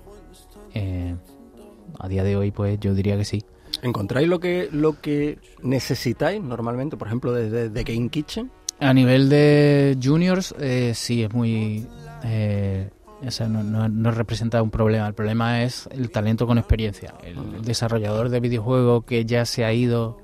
[0.74, 1.14] Eh,
[1.98, 3.44] a día de hoy, pues yo diría que sí.
[3.82, 8.50] ¿Encontráis lo que, lo que necesitáis normalmente, por ejemplo, desde de Game Kitchen?
[8.80, 11.86] A nivel de juniors, eh, sí, es muy...
[12.24, 12.90] eh,
[13.26, 15.06] o sea, no, no- no representa un problema.
[15.08, 17.14] El problema es el talento con experiencia.
[17.24, 20.18] El desarrollador de videojuego que ya se ha ido,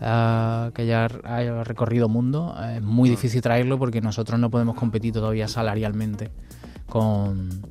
[0.00, 4.74] ah, que ya ha recorrido mundo, eh, es muy difícil traerlo porque nosotros no podemos
[4.76, 6.30] competir todavía salarialmente
[6.88, 7.62] con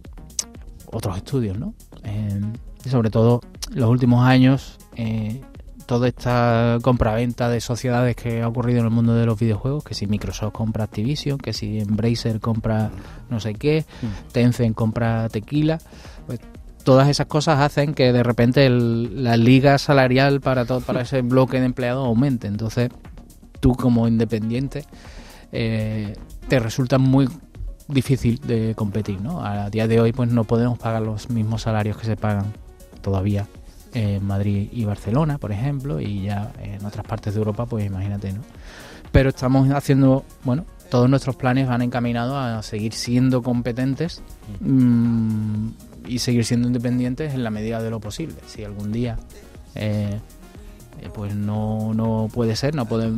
[0.92, 1.74] otros estudios, ¿no?
[2.04, 2.40] Eh,
[2.86, 3.42] y sobre todo,
[3.74, 5.42] los últimos años, eh,
[5.89, 9.95] toda esta compraventa de sociedades que ha ocurrido en el mundo de los videojuegos, que
[9.95, 12.91] si Microsoft compra Activision, que si Embracer compra
[13.32, 13.86] no sé qué,
[14.32, 15.80] Tencent compra Tequila,
[16.28, 16.39] pues
[16.84, 21.23] todas esas cosas hacen que de repente el- la liga salarial para todo para ese
[21.23, 22.45] bloque de empleados aumente.
[22.45, 22.91] Entonces,
[23.60, 24.86] tú como independiente
[25.52, 26.13] eh,
[26.47, 27.28] te resulta muy
[27.88, 29.43] difícil de competir, ¿no?
[29.43, 32.54] A día de hoy pues no podemos pagar los mismos salarios que se pagan
[33.02, 33.47] todavía
[33.93, 38.34] en Madrid y Barcelona, por ejemplo, y ya en otras partes de Europa, pues imagínate,
[38.34, 38.41] ¿no?
[39.12, 44.21] Pero estamos haciendo, bueno, todos nuestros planes van encaminados a seguir siendo competentes
[44.60, 45.69] mm,
[46.08, 48.36] y seguir siendo independientes en la medida de lo posible.
[48.47, 49.17] Si algún día
[49.75, 50.19] eh,
[51.02, 53.12] eh, pues no, no puede ser, no puede,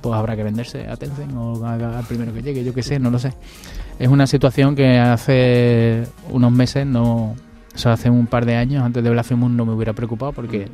[0.00, 3.10] pues habrá que venderse a Tencent o al primero que llegue, yo qué sé, no
[3.10, 3.32] lo sé.
[3.98, 7.36] Es una situación que hace unos meses no,
[7.74, 10.68] o sea, hace un par de años antes de Blasphemous no me hubiera preocupado porque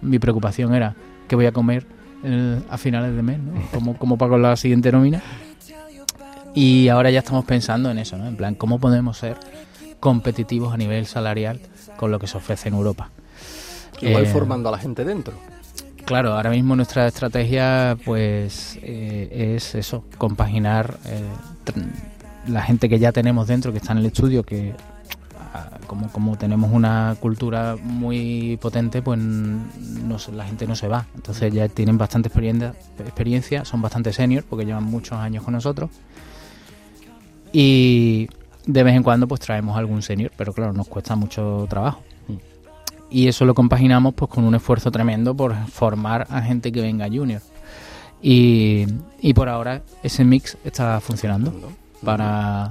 [0.00, 0.96] mi preocupación era
[1.28, 1.86] qué voy a comer
[2.70, 3.52] a finales de mes, ¿no?
[3.72, 5.22] Cómo, cómo pago la siguiente nómina.
[6.54, 8.26] Y ahora ya estamos pensando en eso, ¿no?
[8.26, 9.36] En plan, ¿cómo podemos ser
[10.00, 11.60] competitivos a nivel salarial
[11.96, 13.10] con lo que se ofrece en Europa?
[14.00, 15.34] Igual Eh, formando a la gente dentro.
[16.04, 21.22] Claro, ahora mismo nuestra estrategia pues eh, es eso, compaginar eh,
[22.46, 24.74] la gente que ya tenemos dentro, que está en el estudio, que
[25.86, 31.06] como, como tenemos una cultura muy potente, pues no la gente no se va.
[31.14, 35.90] Entonces ya tienen bastante experiencia, experiencia son bastante senior porque llevan muchos años con nosotros.
[37.52, 38.28] Y
[38.66, 42.02] de vez en cuando pues traemos algún senior, pero claro, nos cuesta mucho trabajo.
[43.10, 47.06] Y eso lo compaginamos pues con un esfuerzo tremendo por formar a gente que venga
[47.08, 47.42] junior.
[48.20, 48.86] Y,
[49.20, 51.52] y por ahora ese mix está funcionando
[52.02, 52.70] para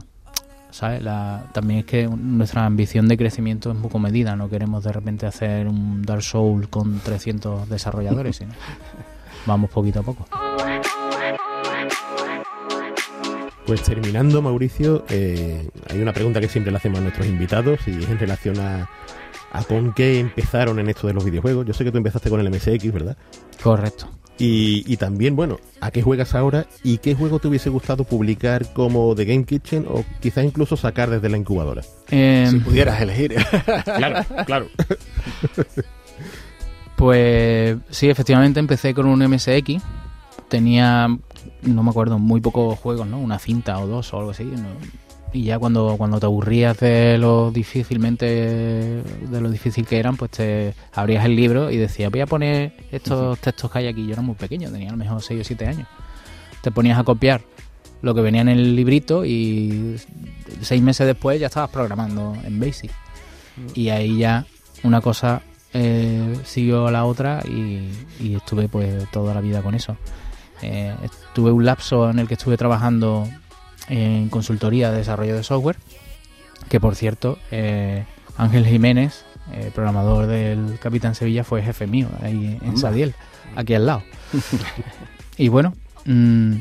[0.74, 1.04] ¿sabes?
[1.04, 5.28] La, también es que nuestra ambición de crecimiento es muy comedida, no queremos de repente
[5.28, 8.52] hacer un Dark Souls con 300 desarrolladores, sino
[9.46, 10.26] vamos poquito a poco.
[13.68, 17.92] Pues terminando, Mauricio, eh, hay una pregunta que siempre le hacemos a nuestros invitados y
[17.92, 18.90] es en relación a,
[19.52, 21.68] a con qué empezaron en esto de los videojuegos.
[21.68, 23.16] Yo sé que tú empezaste con el MSX, ¿verdad?
[23.62, 24.10] Correcto.
[24.40, 28.74] Y, y también, bueno, ¿a qué juegas ahora y qué juego te hubiese gustado publicar
[28.74, 31.84] como The Game Kitchen o quizás incluso sacar desde la incubadora?
[32.10, 33.36] Eh, Si pudieras elegir.
[33.86, 34.68] Claro, claro.
[36.96, 39.82] Pues sí, efectivamente empecé con un MSX.
[40.48, 41.08] Tenía,
[41.64, 43.20] no me acuerdo, muy pocos juegos, ¿no?
[43.20, 44.44] Una cinta o dos o algo así.
[44.44, 44.68] ¿no?
[45.34, 50.32] Y ya cuando, cuando te aburrías de lo difícilmente, de lo difícil que eran, pues
[50.32, 54.06] te abrías el libro y decías, voy a poner estos textos que hay aquí.
[54.06, 55.88] Yo era muy pequeño, tenía a lo mejor 6 o 7 años.
[56.62, 57.42] Te ponías a copiar
[58.04, 59.96] lo que venía en el librito y
[60.62, 62.92] seis meses después ya estabas programando en Basic.
[63.74, 64.46] Y ahí ya
[64.84, 65.42] una cosa
[65.74, 69.98] eh, siguió a la otra y, y estuve pues toda la vida con eso.
[70.62, 70.96] Eh,
[71.34, 73.28] tuve un lapso en el que estuve trabajando
[73.90, 75.78] en consultoría de desarrollo de software,
[76.70, 78.06] que por cierto, eh,
[78.38, 82.78] Ángel Jiménez, eh, programador del Capitán Sevilla, fue jefe mío ahí en.
[82.78, 83.14] Sadiel,
[83.56, 84.04] aquí al lado.
[85.38, 85.74] y bueno,
[86.06, 86.54] mm,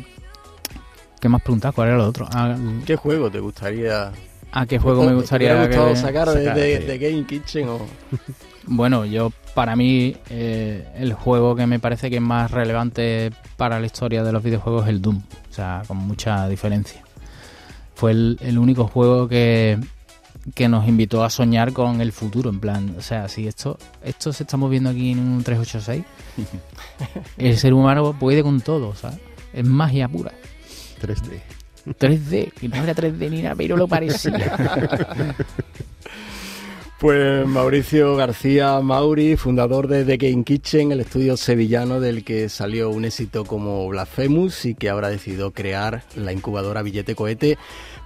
[1.21, 1.75] ¿qué más preguntas?
[1.75, 2.27] ¿Cuál era lo otro?
[2.33, 4.13] Ah, ¿Qué juego te gustaría?
[4.55, 6.85] ¿A qué juego me gustaría hubiera gustado que- sacar de, sacar, de- sí.
[6.85, 7.79] de Game Kitchen o
[8.67, 13.81] Bueno, yo para mí eh, el juego que me parece que es más relevante para
[13.81, 17.03] la historia de los videojuegos es el Doom, o sea, con mucha diferencia.
[18.03, 19.79] Fue el, el único juego que,
[20.57, 24.33] que nos invitó a soñar con el futuro, en plan, o sea, si esto, esto
[24.33, 26.05] se está moviendo aquí en un 386,
[27.39, 29.21] el ser humano puede con todo, ¿sabes?
[29.53, 30.33] Es magia pura.
[31.01, 31.43] 3D.
[31.87, 35.37] 3D, que no era 3D ni nada, pero lo parecía.
[37.03, 42.91] Pues Mauricio García Mauri, fundador de The Game Kitchen, el estudio sevillano del que salió
[42.91, 47.59] un éxito como Blasphemous y que ahora decidió crear la incubadora Billete Cohete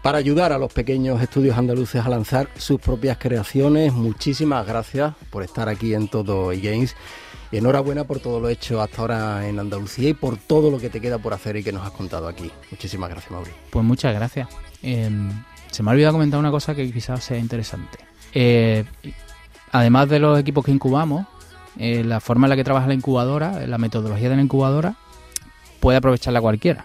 [0.06, 3.92] para ayudar a los pequeños estudios andaluces a lanzar sus propias creaciones.
[3.92, 6.94] Muchísimas gracias por estar aquí en Todo eGames
[7.50, 10.90] y enhorabuena por todo lo hecho hasta ahora en Andalucía y por todo lo que
[10.90, 12.52] te queda por hacer y que nos has contado aquí.
[12.70, 13.50] Muchísimas gracias, Mauri.
[13.70, 14.48] Pues muchas gracias.
[14.80, 15.10] Eh,
[15.72, 17.98] se me ha olvidado comentar una cosa que quizás sea interesante.
[18.32, 18.84] Eh,
[19.72, 21.26] además de los equipos que incubamos,
[21.78, 24.94] eh, la forma en la que trabaja la incubadora, la metodología de la incubadora,
[25.80, 26.84] puede aprovecharla cualquiera.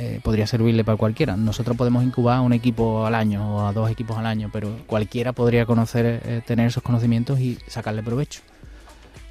[0.00, 1.36] Eh, podría servirle para cualquiera.
[1.36, 5.32] Nosotros podemos incubar un equipo al año o a dos equipos al año, pero cualquiera
[5.32, 8.40] podría conocer, eh, tener esos conocimientos y sacarle provecho.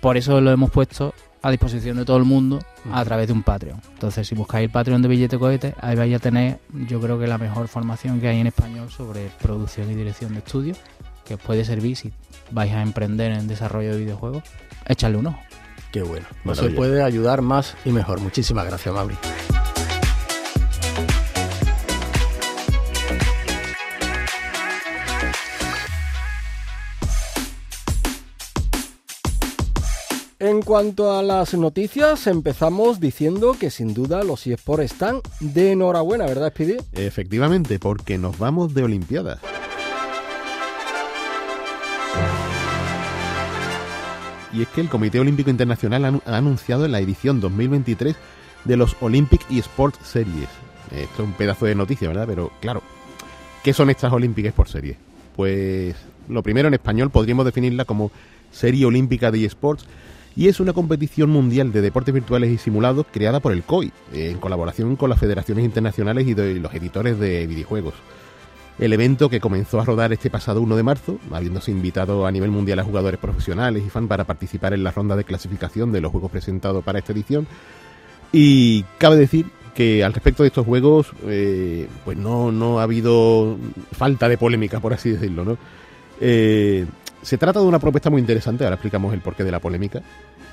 [0.01, 2.59] Por eso lo hemos puesto a disposición de todo el mundo
[2.91, 3.79] a través de un Patreon.
[3.93, 7.27] Entonces, si buscáis el Patreon de Billete Cohete, ahí vais a tener, yo creo que
[7.27, 10.77] la mejor formación que hay en español sobre producción y dirección de estudios,
[11.23, 12.11] que os puede servir si
[12.51, 14.43] vais a emprender en desarrollo de videojuegos.
[14.85, 15.39] Échale un ojo.
[15.93, 16.25] Qué bueno.
[16.43, 18.19] No se puede ayudar más y mejor.
[18.19, 19.15] Muchísimas gracias, Mauri.
[30.47, 36.25] En cuanto a las noticias, empezamos diciendo que sin duda los eSports están de enhorabuena,
[36.25, 36.77] ¿verdad, Speedy?
[36.93, 39.39] Efectivamente, porque nos vamos de Olimpiadas.
[44.53, 48.15] Y es que el Comité Olímpico Internacional ha anu- ha anunciado en la edición 2023
[48.63, 50.47] de los Olympic eSports Series.
[50.91, 52.25] Esto es un pedazo de noticia, ¿verdad?
[52.27, 52.81] Pero claro,
[53.63, 54.95] ¿qué son estas Olympic eSports Series?
[55.35, 55.95] Pues
[56.29, 58.11] lo primero en español podríamos definirla como
[58.51, 59.85] Serie Olímpica de eSports
[60.37, 64.29] y es una competición mundial de deportes virtuales y simulados creada por el COI, eh,
[64.29, 67.95] en colaboración con las federaciones internacionales y los editores de videojuegos.
[68.77, 72.51] El evento que comenzó a rodar este pasado 1 de marzo, habiéndose invitado a nivel
[72.51, 76.11] mundial a jugadores profesionales y fan para participar en la ronda de clasificación de los
[76.11, 77.47] juegos presentados para esta edición.
[78.31, 83.57] Y cabe decir que al respecto de estos juegos, eh, pues no, no ha habido
[83.91, 85.57] falta de polémica, por así decirlo, ¿no?
[86.21, 86.85] Eh,
[87.21, 90.01] se trata de una propuesta muy interesante, ahora explicamos el porqué de la polémica,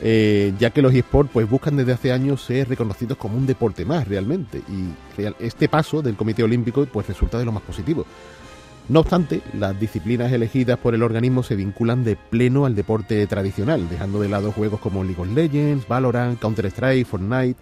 [0.01, 3.85] eh, ya que los eSports pues, buscan desde hace años ser reconocidos como un deporte
[3.85, 8.05] más realmente, y real- este paso del Comité Olímpico pues, resulta de lo más positivo.
[8.89, 13.89] No obstante, las disciplinas elegidas por el organismo se vinculan de pleno al deporte tradicional,
[13.89, 17.59] dejando de lado juegos como League of Legends, Valorant, Counter-Strike, Fortnite,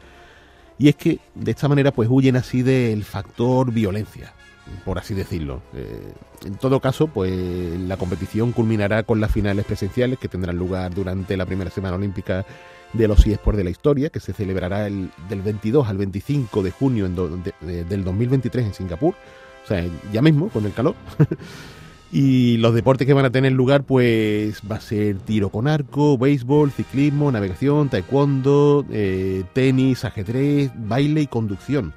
[0.79, 4.33] y es que de esta manera pues huyen así del factor violencia,
[4.85, 5.63] por así decirlo.
[5.75, 6.13] Eh,
[6.45, 7.33] en todo caso, pues
[7.81, 12.45] la competición culminará con las finales presenciales que tendrán lugar durante la primera semana olímpica
[12.93, 16.71] de los eSports de la historia, que se celebrará el, del 22 al 25 de
[16.71, 19.15] junio del 2023 en Singapur.
[19.65, 20.95] O sea, ya mismo, con el calor.
[22.13, 26.19] y los deportes que van a tener lugar, pues va a ser tiro con arco,
[26.19, 31.95] béisbol, ciclismo, navegación, taekwondo, eh, tenis, ajedrez, baile y conducción.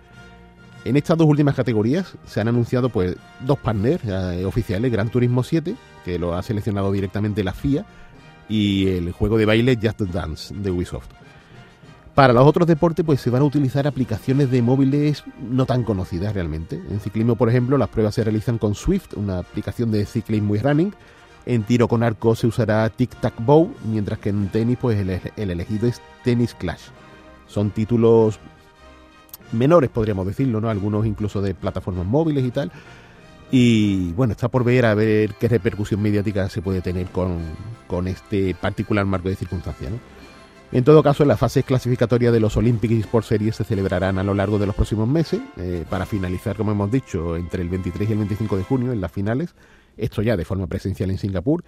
[0.85, 5.41] En estas dos últimas categorías se han anunciado pues dos partners eh, oficiales, Gran Turismo
[5.41, 7.85] 7, que lo ha seleccionado directamente la FIA,
[8.47, 11.07] y el juego de baile Just Dance de Ubisoft.
[12.13, 16.35] Para los otros deportes pues se van a utilizar aplicaciones de móviles no tan conocidas
[16.35, 16.79] realmente.
[16.91, 20.59] En ciclismo, por ejemplo, las pruebas se realizan con Swift, una aplicación de ciclismo y
[20.59, 20.93] running.
[21.47, 25.19] En tiro con arco se usará Tic Tac Bow, mientras que en tenis pues el,
[25.35, 26.89] el elegido es Tennis Clash.
[27.47, 28.39] Son títulos
[29.51, 30.69] menores, podríamos decirlo, ¿no?
[30.69, 32.71] Algunos incluso de plataformas móviles y tal.
[33.51, 37.37] Y bueno, está por ver a ver qué repercusión mediática se puede tener con,
[37.87, 39.99] con este particular marco de circunstancia, ¿no?
[40.71, 44.33] En todo caso, las fases clasificatorias de los Olympic Sports Series se celebrarán a lo
[44.33, 48.11] largo de los próximos meses, eh, para finalizar, como hemos dicho, entre el 23 y
[48.11, 49.55] el 25 de junio en las finales,
[49.95, 51.63] esto ya de forma presencial en Singapur.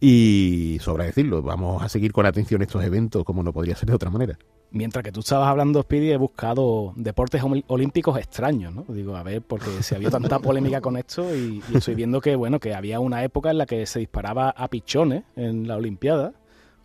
[0.00, 3.94] Y sobra decirlo, vamos a seguir con atención estos eventos, como no podría ser de
[3.94, 4.38] otra manera.
[4.76, 8.84] Mientras que tú estabas hablando, Speedy, he buscado deportes ol- olímpicos extraños, ¿no?
[8.88, 12.34] Digo, a ver, porque se había tanta polémica con esto y, y estoy viendo que,
[12.34, 16.32] bueno, que había una época en la que se disparaba a pichones en la Olimpiada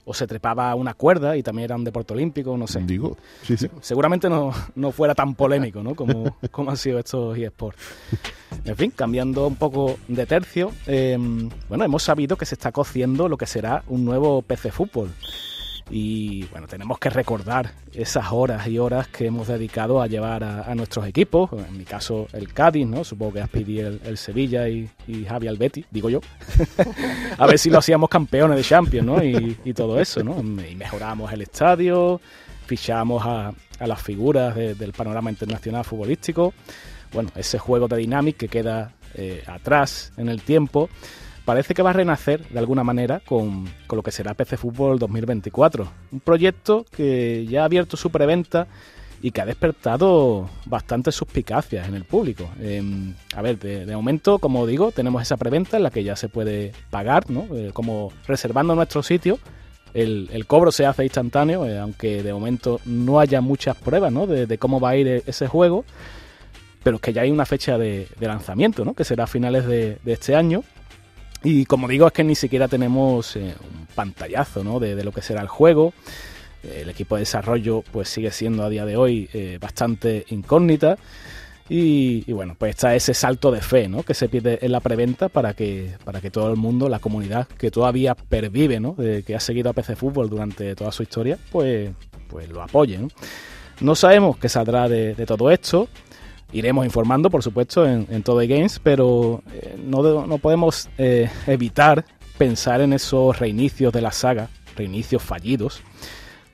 [0.05, 2.79] o se trepaba a una cuerda y también era un deporte olímpico, no sé.
[2.81, 3.67] Digo, sí, sí.
[3.81, 5.95] Seguramente no, no fuera tan polémico, ¿no?
[5.95, 7.79] Como, como han sido estos eSports.
[8.65, 11.17] En fin, cambiando un poco de tercio, eh,
[11.67, 15.09] bueno, hemos sabido que se está cociendo lo que será un nuevo PC Fútbol.
[15.91, 20.75] Y bueno, tenemos que recordar esas horas y horas que hemos dedicado a llevar a,
[20.75, 21.49] nuestros equipos.
[21.67, 23.03] En mi caso, el Cádiz, ¿no?
[23.03, 26.21] Supongo que Aspidi el, el Sevilla y, y Javi al Betis, digo yo.
[27.37, 29.23] a ver si lo hacíamos campeones de Champions, ¿no?
[29.23, 30.39] Y, y todo eso, ¿no?
[30.39, 32.21] Y mejoramos el estadio,
[32.67, 36.53] fichamos a, a las figuras de- del panorama internacional futbolístico.
[37.13, 40.87] Bueno, ese juego de Dynamic que queda eh, atrás en el tiempo
[41.49, 44.99] parece que va a renacer de alguna manera con, con lo que será PC Fútbol
[44.99, 45.91] 2024.
[46.11, 48.67] Un proyecto que ya ha abierto su preventa
[49.23, 52.47] y que ha despertado bastantes suspicacias en el público.
[52.59, 52.83] Eh,
[53.35, 56.71] a ver, de, momento, como digo, tenemos esa preventa en la que ya se puede
[56.91, 57.47] pagar, ¿no?
[57.55, 59.39] Eh, como reservando nuestro sitio.
[59.95, 64.27] El, cobro se hace instantáneo, eh, aunque de momento no haya muchas pruebas ¿no?
[64.27, 65.83] de, cómo va a ir ese juego,
[66.83, 68.93] pero que ya hay una fecha de, de lanzamiento, ¿no?
[68.93, 70.63] que será a finales de este año.
[71.43, 75.41] Y como digo, es que ni siquiera tenemos eh, un pantallazo de, lo que será
[75.41, 75.93] el juego.
[76.63, 80.97] El equipo de desarrollo pues sigue siendo a día de hoy eh, bastante incógnita.
[81.71, 85.53] Y, bueno, pues está ese salto de fe que se pide en la preventa para
[85.53, 88.95] que, para que todo el mundo, la comunidad que todavía pervive, ¿no?
[88.95, 91.91] que ha seguido a PC Fútbol durante toda su historia, pues,
[92.27, 92.97] pues lo apoye.
[92.97, 93.09] ¿no?
[93.81, 95.87] No sabemos qué saldrá de todo esto.
[96.51, 102.05] Iremos informando, por supuesto, en, en todo Games, pero eh, no, no podemos eh, evitar
[102.37, 105.81] pensar en esos reinicios de la saga, reinicios fallidos,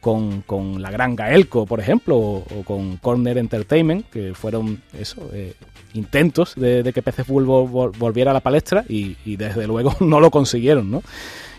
[0.02, 5.54] con, con la gran Gaelco, por ejemplo, o, con Corner Entertainment, que fueron eso, eh,
[5.94, 10.30] intentos de, que PC vol- volviera a la palestra y, y desde luego no lo
[10.30, 11.02] consiguieron, ¿no?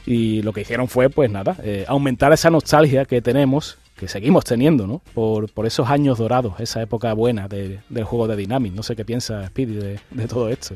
[0.05, 4.45] Y lo que hicieron fue, pues nada, eh, aumentar esa nostalgia que tenemos, que seguimos
[4.45, 5.01] teniendo, ¿no?
[5.15, 8.73] Por, por esos años dorados, esa época buena de- del juego de Dynamic.
[8.75, 10.75] No sé qué piensa Speedy de, de todo esto.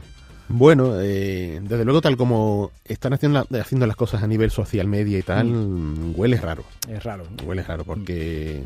[0.48, 4.86] Bueno, eh, desde luego, tal como están haciendo, la- haciendo las cosas a nivel social
[4.88, 6.64] media y tal, huele raro.
[6.88, 7.24] Es raro.
[7.38, 7.44] ¿no?
[7.46, 8.64] Huele raro porque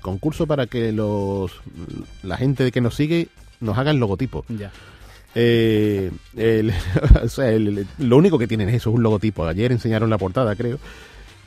[0.00, 1.50] concurso para que los
[2.22, 3.28] la gente que nos sigue
[3.60, 4.44] nos haga el logotipo.
[4.48, 4.70] Ya.
[5.34, 6.72] Eh, el-
[7.24, 9.46] o sea, el- lo único que tienen es eso, un logotipo.
[9.46, 10.78] Ayer enseñaron la portada, creo.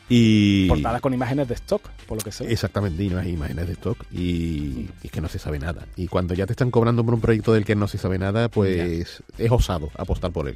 [0.07, 2.51] Y Portada con imágenes de stock, por lo que sé.
[2.51, 5.87] Exactamente, y no hay imágenes de stock y, y es que no se sabe nada.
[5.95, 8.49] Y cuando ya te están cobrando por un proyecto del que no se sabe nada,
[8.49, 10.55] pues es osado apostar por él.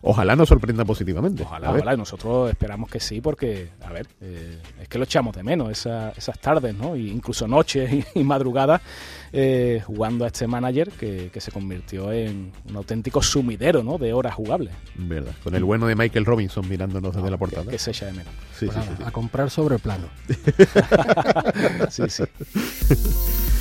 [0.00, 1.42] Ojalá nos sorprenda positivamente.
[1.42, 1.94] Ojalá, ojalá.
[1.94, 5.70] Y nosotros esperamos que sí, porque, a ver, eh, es que lo echamos de menos
[5.72, 6.94] esa- esas tardes, ¿no?
[6.94, 8.80] Y incluso noches y, y madrugadas
[9.32, 13.98] eh, jugando a este manager que, que se convirtió en un auténtico sumidero, ¿no?
[13.98, 14.72] De horas jugables.
[14.94, 15.32] Verdad.
[15.42, 17.64] Con el bueno de Michael Robinson mirándonos desde la portada.
[17.64, 18.32] Que, que se echa de menos.
[18.56, 19.02] Sí, Pues sí, nada, sí, sí.
[19.04, 20.06] A comprar sobre plano.
[21.90, 22.22] Sí, sí.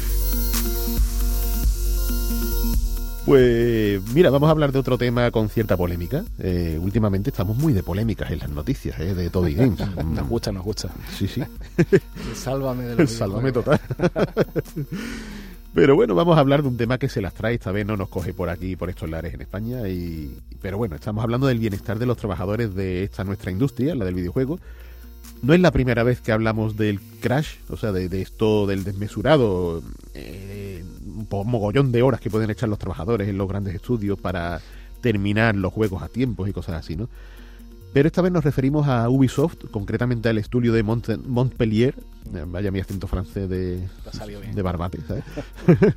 [3.27, 6.23] Pues mira, vamos a hablar de otro tema con cierta polémica.
[6.39, 9.77] Eh, últimamente estamos muy de polémicas en las noticias eh, de Toddy Games.
[10.05, 10.89] Nos gusta, nos gusta.
[11.13, 11.43] Sí, sí.
[12.33, 13.81] Sálvame de los Sálvame videojuegos.
[13.89, 14.29] total.
[15.73, 17.97] Pero bueno, vamos a hablar de un tema que se las trae, esta vez no
[17.97, 19.89] nos coge por aquí, por estos lares en España.
[19.89, 24.05] Y, pero bueno, estamos hablando del bienestar de los trabajadores de esta nuestra industria, la
[24.05, 24.57] del videojuego.
[25.43, 28.85] No es la primera vez que hablamos del crash, o sea, de, de esto del
[28.85, 29.83] desmesurado,
[30.15, 30.83] eh,
[31.45, 34.61] mogollón de horas que pueden echar los trabajadores en los grandes estudios para
[35.01, 37.09] terminar los juegos a tiempos y cosas así, ¿no?
[37.93, 41.95] Pero esta vez nos referimos a Ubisoft, concretamente al estudio de Mont- Montpellier,
[42.35, 43.87] eh, vaya mi acento francés de,
[44.55, 45.23] de Barbate, ¿sabes?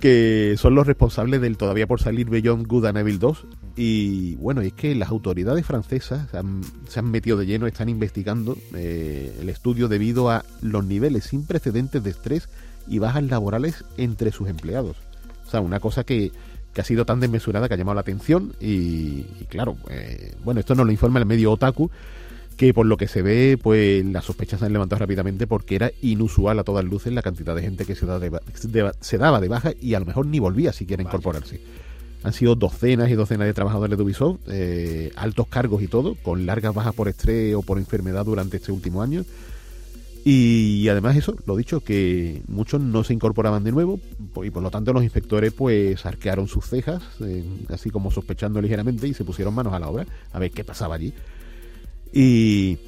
[0.00, 3.46] que son los responsables del todavía por salir Beyond Good and Evil 2.
[3.76, 7.88] Y bueno, es que las autoridades francesas se han, se han metido de lleno, están
[7.88, 12.48] investigando eh, el estudio debido a los niveles sin precedentes de estrés
[12.88, 14.96] y bajas laborales entre sus empleados.
[15.46, 16.32] O sea, una cosa que,
[16.72, 20.60] que ha sido tan desmesurada que ha llamado la atención y, y claro, eh, bueno,
[20.60, 21.90] esto nos lo informa el medio Otaku,
[22.56, 25.90] que por lo que se ve, pues las sospechas se han levantado rápidamente porque era
[26.02, 29.18] inusual a todas luces la cantidad de gente que se, da de ba- de- se
[29.18, 31.60] daba de baja y a lo mejor ni volvía siquiera a incorporarse.
[32.24, 36.46] Han sido docenas y docenas de trabajadores de Ubisoft, eh, altos cargos y todo, con
[36.46, 39.24] largas bajas por estrés o por enfermedad durante este último año.
[40.24, 43.98] Y además eso, lo dicho, que muchos no se incorporaban de nuevo
[44.44, 49.08] y por lo tanto los inspectores pues arquearon sus cejas, eh, así como sospechando ligeramente
[49.08, 51.12] y se pusieron manos a la obra a ver qué pasaba allí.
[52.12, 52.78] Y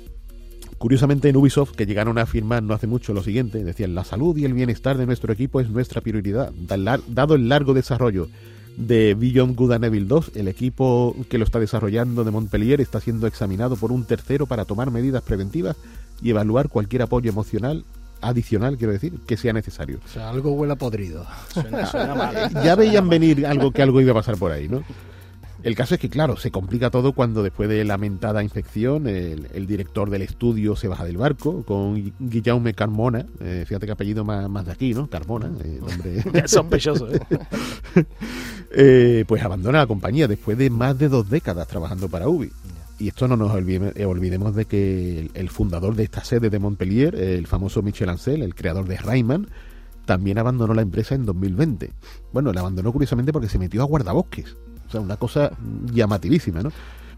[0.79, 4.37] curiosamente en Ubisoft, que llegaron a afirmar no hace mucho lo siguiente, decían, la salud
[4.37, 6.53] y el bienestar de nuestro equipo es nuestra prioridad.
[6.53, 8.29] Da- Dado el largo desarrollo
[8.77, 13.01] de Beyond Good and Evil 2, el equipo que lo está desarrollando de Montpellier está
[13.01, 15.77] siendo examinado por un tercero para tomar medidas preventivas
[16.23, 17.85] y evaluar cualquier apoyo emocional
[18.21, 20.01] adicional, quiero decir, que sea necesario.
[20.05, 21.27] O sea, algo huele a podrido.
[21.53, 22.37] Suena, suena mal.
[22.37, 22.49] ¿eh?
[22.65, 24.83] Ya veían venir algo que algo iba a pasar por ahí, ¿no?
[25.65, 29.67] El caso es que, claro, se complica todo cuando después de lamentada infección el, el
[29.67, 34.25] director del estudio se baja del barco con Gui- Guillaume Carmona, eh, fíjate que apellido
[34.25, 35.09] más, más de aquí, ¿no?
[35.09, 36.49] Carmona, eh, nombre...
[36.49, 37.09] Sospechoso,
[38.73, 39.25] ¿eh?
[39.27, 42.51] Pues abandona la compañía después de más de dos décadas trabajando para Ubi.
[42.99, 46.59] Y esto no nos eh, olvidemos de que el, el fundador de esta sede de
[46.59, 49.49] Montpellier, el famoso Michel Ancel, el creador de Rayman,
[50.05, 51.91] también abandonó la empresa en 2020.
[52.33, 54.57] Bueno, la abandonó curiosamente porque se metió a guardabosques.
[54.95, 55.51] Sea, una cosa
[55.93, 56.71] llamativísima, ¿no?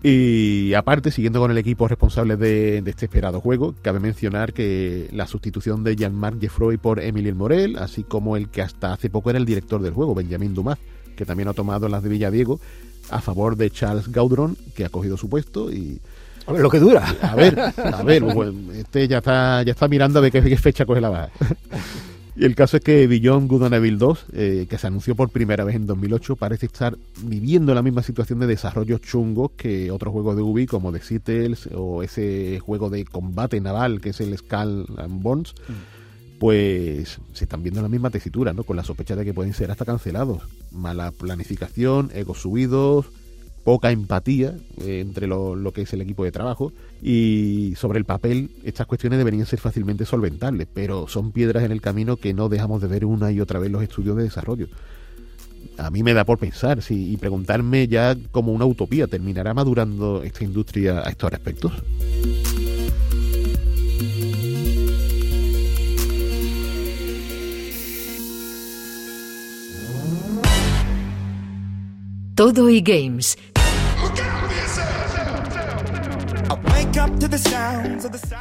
[0.03, 5.09] Y aparte, siguiendo con el equipo responsable de, de este esperado juego, cabe mencionar que
[5.13, 9.31] la sustitución de Jean-Marc Geoffroy por Emilien Morel, así como el que hasta hace poco
[9.31, 10.79] era el director del juego, Benjamin Dumas,
[11.17, 12.61] que también ha tomado las de Villadiego,
[13.11, 16.01] a favor de Charles Gaudron, que ha cogido su puesto y
[16.47, 17.05] A ver, lo que dura.
[17.23, 20.57] a ver, a ver, pues, este ya está, ya está mirando a ver qué, qué
[20.57, 21.31] fecha coge la baja.
[22.39, 25.31] Y el caso es que Beyond Good and Evil 2, eh, que se anunció por
[25.31, 30.13] primera vez en 2008, parece estar viviendo la misma situación de desarrollos chungos que otros
[30.13, 34.37] juegos de Ubi como The Citadels o ese juego de combate naval que es el
[34.37, 35.55] Skull and Bones.
[36.39, 38.65] Pues se están viendo la misma tesitura, ¿no?
[38.65, 40.43] Con la sospecha de que pueden ser hasta cancelados.
[40.73, 43.07] Mala planificación, egos subidos,
[43.67, 48.53] poca empatía eh, entre lo, que es el equipo de trabajo y sobre el papel
[48.63, 52.81] estas cuestiones deberían ser fácilmente solventables, pero son piedras en el camino que no dejamos
[52.81, 54.69] de ver una y otra vez los estudios de desarrollo.
[55.79, 60.45] A mí me da por pensar y preguntarme ya como una utopía, ¿terminará madurando esta
[60.45, 61.73] industria a estos respectos?
[72.37, 73.37] Todo y Games.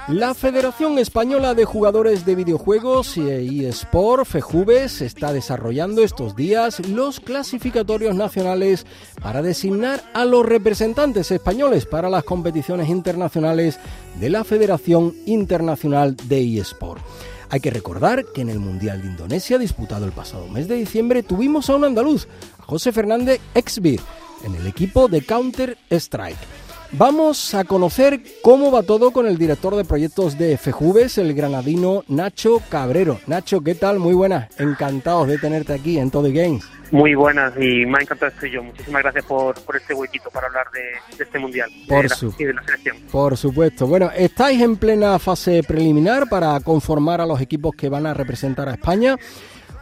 [0.07, 7.19] La Federación Española de Jugadores de Videojuegos y eSport, FEJUVES, está desarrollando estos días los
[7.19, 8.85] clasificatorios nacionales
[9.21, 13.77] para designar a los representantes españoles para las competiciones internacionales
[14.21, 17.01] de la Federación Internacional de eSport.
[17.49, 21.23] Hay que recordar que en el Mundial de Indonesia, disputado el pasado mes de diciembre,
[21.23, 23.99] tuvimos a un andaluz, a José Fernández Exbir,
[24.45, 26.64] en el equipo de Counter Strike.
[26.91, 32.03] Vamos a conocer cómo va todo con el director de proyectos de FEJUVES, el granadino
[32.07, 33.19] Nacho Cabrero.
[33.27, 33.99] Nacho, ¿qué tal?
[33.99, 34.47] Muy buenas.
[34.59, 36.63] Encantados de tenerte aquí en Todo Games.
[36.91, 38.63] Muy buenas y me ha encantado estoy yo.
[38.63, 42.15] Muchísimas gracias por, por este huequito para hablar de, de este mundial Por de la,
[42.15, 42.97] su- y de la selección.
[43.11, 43.87] Por supuesto.
[43.87, 48.69] Bueno, estáis en plena fase preliminar para conformar a los equipos que van a representar
[48.69, 49.17] a España.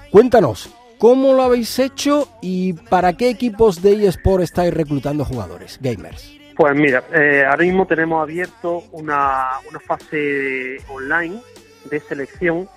[0.09, 6.32] Cuéntanos, ¿cómo lo habéis hecho y para qué equipos de eSport estáis reclutando jugadores, gamers?
[6.55, 11.41] Pues mira, eh, ahora mismo tenemos abierto una, una fase online
[11.85, 12.69] de selección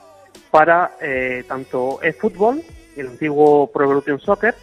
[0.50, 2.62] para eh, tanto eFootball,
[2.96, 4.54] el antiguo Pro Evolution Soccer,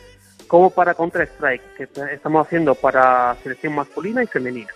[0.48, 4.70] como para Counter-Strike, que estamos haciendo para selección masculina y femenina.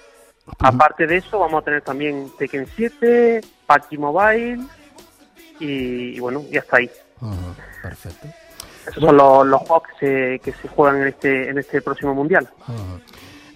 [0.59, 4.63] Aparte de eso, vamos a tener también Tekken 7, PUBG Mobile
[5.59, 6.89] y, y bueno, ya está ahí.
[7.81, 8.27] perfecto.
[8.87, 12.13] Esos son los, los juegos que se, que se juegan en este, en este próximo
[12.13, 12.47] mundial.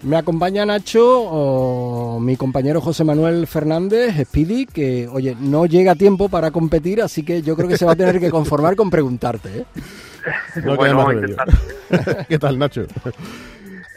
[0.02, 5.94] Me acompaña Nacho, o mi compañero José Manuel Fernández, Speedy, que, oye, no llega a
[5.94, 8.90] tiempo para competir, así que yo creo que se va a tener que conformar con
[8.90, 9.60] preguntarte.
[9.60, 9.64] ¿eh?
[10.64, 11.06] No Bueno.
[12.28, 12.86] ¿Qué tal, Nacho?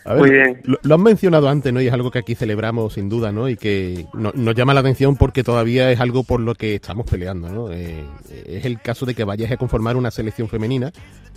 [0.06, 0.62] A Muy bien.
[0.66, 1.82] Lo, lo han mencionado antes, ¿no?
[1.82, 3.50] Y es algo que aquí celebramos sin duda, ¿no?
[3.50, 7.08] Y que no- nos llama la atención porque todavía es algo por lo que estamos
[7.10, 7.72] peleando, ¿no?
[7.72, 8.04] Eh,
[8.46, 10.92] es el caso de que vayáis a conformar una selección femenina,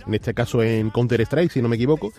[0.05, 2.13] en este caso en Counter-Strike, si no me equivoco.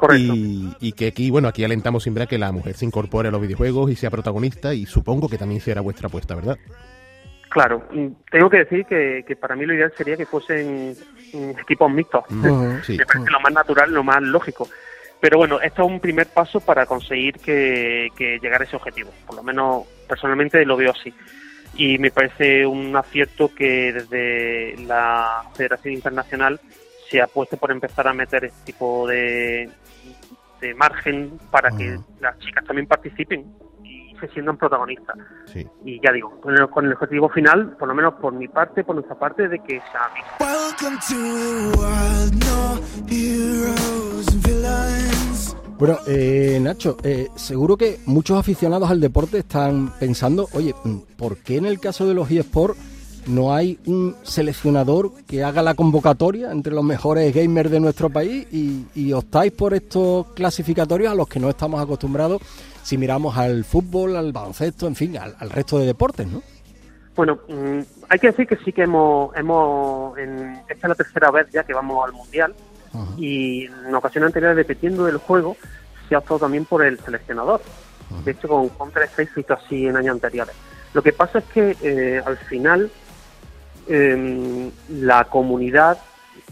[0.00, 0.34] Correcto.
[0.34, 3.30] Y, y que aquí, bueno, aquí alentamos siempre a que la mujer se incorpore a
[3.30, 6.56] los videojuegos y sea protagonista y supongo que también será vuestra apuesta, ¿verdad?
[7.50, 10.96] Claro, mm, tengo que decir que, que para mí lo ideal sería que fuesen
[11.34, 12.24] mm, equipos mixtos.
[12.82, 12.96] Sí.
[12.96, 14.70] Me parece lo más natural, lo más lógico.
[15.20, 19.10] Pero bueno, esto es un primer paso para conseguir que, que llegar a ese objetivo.
[19.26, 21.12] Por lo menos personalmente lo veo así.
[21.76, 26.58] Y me parece un acierto que desde la Federación Internacional
[27.10, 29.68] se apueste por empezar a meter este tipo de,
[30.60, 33.46] de margen para que las chicas también participen
[33.84, 35.16] y se sientan protagonistas.
[35.46, 35.66] Sí.
[35.84, 38.84] Y ya digo, con el, con el objetivo final, por lo menos por mi parte,
[38.84, 40.44] por nuestra parte, de que sea mixto.
[40.44, 45.56] Welcome to the wild, no heroes and villains.
[45.78, 50.74] Bueno, eh, Nacho, eh, seguro que muchos aficionados al deporte están pensando, oye,
[51.16, 52.78] ¿por qué en el caso de los eSports
[53.26, 58.46] no hay un seleccionador que haga la convocatoria entre los mejores gamers de nuestro país
[58.52, 62.40] y, y optáis por estos clasificatorios a los que no estamos acostumbrados
[62.82, 66.42] si miramos al fútbol, al baloncesto, en fin, al, al resto de deportes, ¿no?
[67.14, 71.30] Bueno, mm, hay que decir que sí que hemos, hemos en, esta es la tercera
[71.30, 72.54] vez ya que vamos al Mundial
[73.16, 75.56] y en ocasiones anteriores, dependiendo del juego,
[76.08, 77.60] se ha optado también por el seleccionador.
[78.24, 80.56] De hecho, con Counter-Strike se hizo así en años anteriores.
[80.92, 82.90] Lo que pasa es que eh, al final
[83.90, 85.98] eh, la comunidad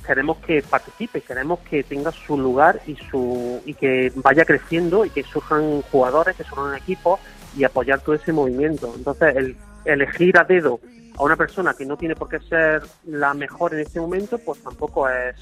[0.07, 5.11] queremos que participe, queremos que tenga su lugar y su y que vaya creciendo y
[5.11, 7.21] que surjan jugadores, que surjan equipos
[7.57, 8.93] y apoyar todo ese movimiento.
[8.97, 10.81] Entonces, el elegir a dedo
[11.17, 14.63] a una persona que no tiene por qué ser la mejor en este momento, pues
[14.63, 15.37] tampoco es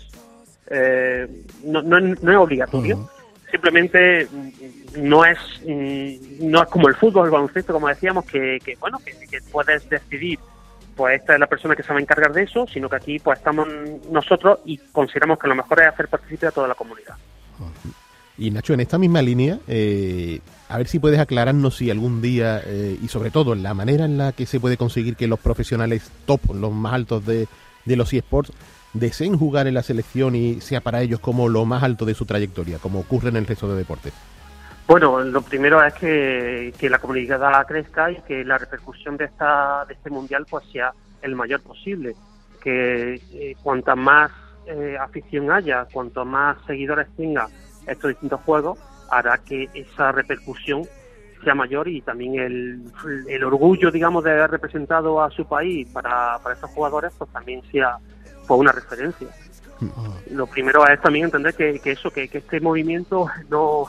[0.68, 1.28] eh,
[1.64, 3.08] no, no, es- no es obligatorio.
[3.50, 4.50] Simplemente mm,
[5.08, 8.98] no es mm, no es como el fútbol, el baloncesto, como decíamos, que, que, bueno
[9.04, 10.38] que, que puedes decidir
[10.96, 13.18] pues esta es la persona que se va a encargar de eso, sino que aquí
[13.18, 13.68] pues estamos
[14.10, 17.14] nosotros y consideramos que lo mejor es hacer partícipe a toda la comunidad.
[18.38, 22.60] Y Nacho, en esta misma línea, eh, a ver si puedes aclararnos si algún día,
[22.64, 26.10] eh, y sobre todo la manera en la que se puede conseguir que los profesionales
[26.26, 27.46] top, los más altos de,
[27.84, 28.52] de los eSports,
[28.92, 32.24] deseen jugar en la selección y sea para ellos como lo más alto de su
[32.24, 34.12] trayectoria, como ocurre en el resto de deportes.
[34.86, 39.84] Bueno, lo primero es que, que la comunidad crezca y que la repercusión de esta
[39.84, 42.14] de este mundial pues sea el mayor posible.
[42.62, 44.30] Que eh, cuanta más
[44.66, 47.48] eh, afición haya, cuanto más seguidores tenga
[47.86, 48.78] estos distintos juegos,
[49.10, 50.82] hará que esa repercusión
[51.42, 52.92] sea mayor y también el,
[53.28, 57.62] el orgullo, digamos, de haber representado a su país para, para estos jugadores, pues también
[57.70, 57.98] sea
[58.46, 59.28] pues, una referencia.
[60.30, 63.86] Lo primero es también entender que, que eso, que, que este movimiento no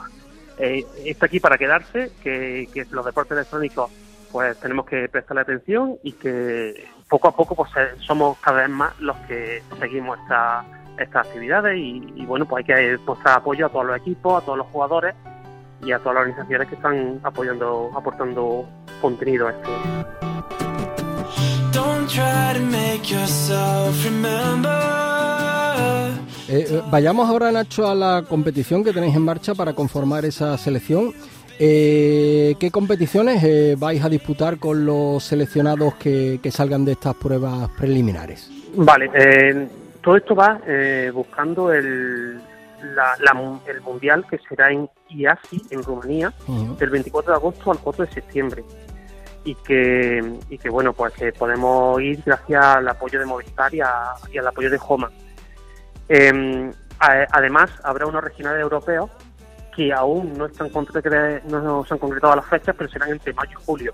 [0.57, 3.91] eh, está aquí para quedarse, que, los deportes electrónicos
[4.31, 8.99] pues tenemos que prestarle atención y que poco a poco pues somos cada vez más
[8.99, 10.65] los que seguimos esta-
[10.99, 14.57] estas actividades y, bueno pues hay que mostrar apoyo a todos los equipos, a todos
[14.57, 15.15] los jugadores
[15.81, 18.67] y a todas las organizaciones que están apoyando, aportando
[18.99, 19.69] contenido a esto.
[21.71, 22.07] Don't.
[26.49, 30.57] Eh, eh, vayamos ahora, Nacho, a la competición que tenéis en marcha para conformar esa
[30.57, 31.13] selección.
[31.59, 37.15] Eh, ¿Qué competiciones eh, vais a disputar con los seleccionados que, que salgan de estas
[37.15, 38.49] pruebas preliminares?
[38.75, 39.67] Vale, eh,
[40.03, 42.35] todo esto va eh, buscando el,
[42.95, 46.31] la- la el mundial que será en IASI en Rumanía
[46.77, 48.63] del 24 de agosto al 4 de septiembre
[49.43, 53.81] y que, y que bueno, pues que podemos ir gracias al apoyo de Movistar y,
[53.81, 55.09] a- y al apoyo de Homa.
[56.09, 59.09] Eh, además, habrá unos regionales europeos
[59.75, 63.63] que aún no están no se han concretado las fechas, pero serán entre mayo y
[63.63, 63.93] julio.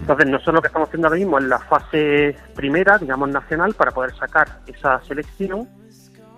[0.00, 3.90] Entonces, nosotros lo que estamos haciendo ahora mismo es la fase primera, digamos, nacional, para
[3.90, 5.68] poder sacar esa selección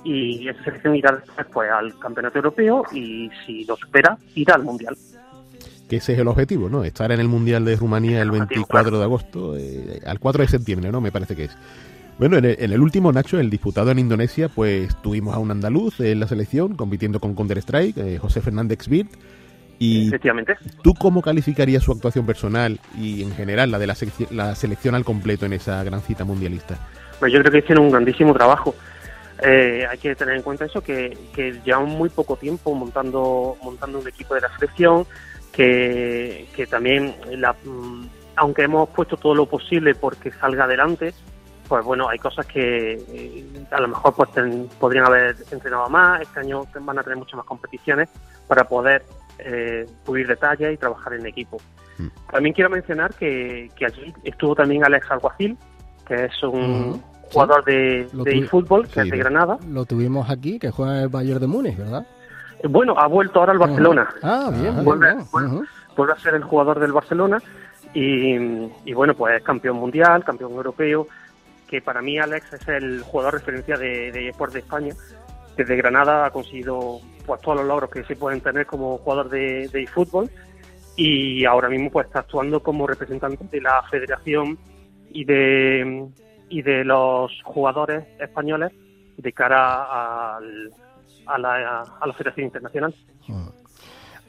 [0.04, 4.64] y esa selección irá después pues, al campeonato europeo y si lo supera, irá al
[4.64, 4.96] mundial.
[5.88, 6.84] Que ese es el objetivo, ¿no?
[6.84, 8.98] Estar en el Mundial de Rumanía el objetivo, 24 claro.
[8.98, 11.00] de agosto, eh, al 4 de septiembre, ¿no?
[11.00, 11.56] Me parece que es.
[12.18, 15.50] Bueno, en el, en el último, Nacho, el disputado en Indonesia, pues tuvimos a un
[15.50, 19.10] andaluz en la selección compitiendo con Counter-Strike, eh, José Fernández Xvirt.
[19.78, 20.56] Y Efectivamente.
[20.82, 23.96] ¿tú cómo calificarías su actuación personal y en general la de la,
[24.30, 26.78] la selección al completo en esa gran cita mundialista?
[27.18, 28.76] Pues yo creo que hicieron un grandísimo trabajo.
[29.44, 33.98] Eh, hay que tener en cuenta eso, que, que llevan muy poco tiempo montando, montando
[33.98, 35.04] un equipo de la selección,
[35.50, 38.06] que, que también, la, mm,
[38.36, 41.12] aunque hemos puesto todo lo posible porque salga adelante,
[41.72, 46.20] pues bueno, hay cosas que eh, a lo mejor pues ten- podrían haber entrenado más,
[46.20, 48.10] este año van a tener muchas más competiciones
[48.46, 49.02] para poder
[49.38, 51.56] eh, pulir detalles y trabajar en equipo.
[51.96, 52.08] Mm.
[52.30, 55.56] También quiero mencionar que, que allí estuvo también Alex Alguacil,
[56.06, 57.02] que es un
[57.32, 59.16] jugador de, de eFootball, que sí, es de.
[59.16, 59.56] Granada.
[59.66, 62.06] Lo tuvimos aquí, que juega en el Bayern de Múnich, ¿verdad?
[62.62, 64.10] Eh, Bueno, ha vuelto ahora al Barcelona.
[64.22, 65.26] Ah, bien, bien, Vuelve- bien.
[65.32, 65.66] vuelve-
[65.96, 67.38] vuelve a ser el jugador del Barcelona
[67.94, 68.34] y,
[68.84, 71.06] y bueno, pues es campeón mundial, campeón europeo,
[71.72, 74.94] que para mí Alex es el jugador referencia de, de de España.
[75.56, 79.68] Desde Granada ha conseguido pues todos los logros que se pueden tener como jugador de,
[79.68, 80.28] de eFootball
[80.96, 84.58] y ahora mismo pues está actuando como representante de la federación
[85.10, 86.08] y de
[86.50, 88.70] y de los jugadores españoles
[89.16, 90.70] de cara al-
[91.24, 92.94] a, la, a la Federación Internacional.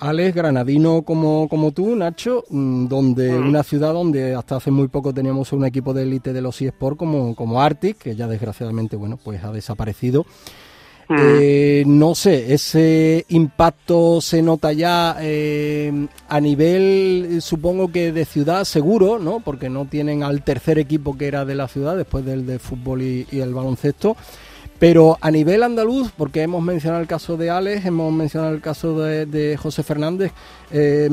[0.10, 3.48] Alex, granadino como, como tú, Nacho, mm, donde Mm.
[3.48, 6.98] una ciudad donde hasta hace muy poco teníamos un equipo de élite de los eSports
[6.98, 10.26] como, como Arctic, que ya desgraciadamente bueno pues ha desaparecido.
[11.10, 11.16] Mm.
[11.20, 18.64] Eh, no sé, ese impacto se nota ya eh, a nivel, supongo que de ciudad
[18.66, 19.40] seguro, ¿no?
[19.40, 23.02] Porque no tienen al tercer equipo que era de la ciudad después del de fútbol
[23.02, 24.16] y, y el baloncesto.
[24.84, 29.00] Pero a nivel andaluz, porque hemos mencionado el caso de Alex, hemos mencionado el caso
[29.00, 30.34] de, José Fernández,
[30.74, 31.10] eh,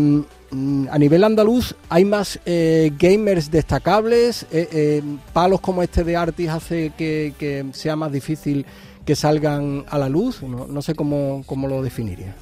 [0.91, 5.03] a nivel andaluz hay más eh, gamers destacables, eh, eh,
[5.33, 8.67] palos como este de Artis hace que, que sea más difícil
[9.07, 12.35] que salgan a la luz, no, no sé cómo, cómo lo definiría.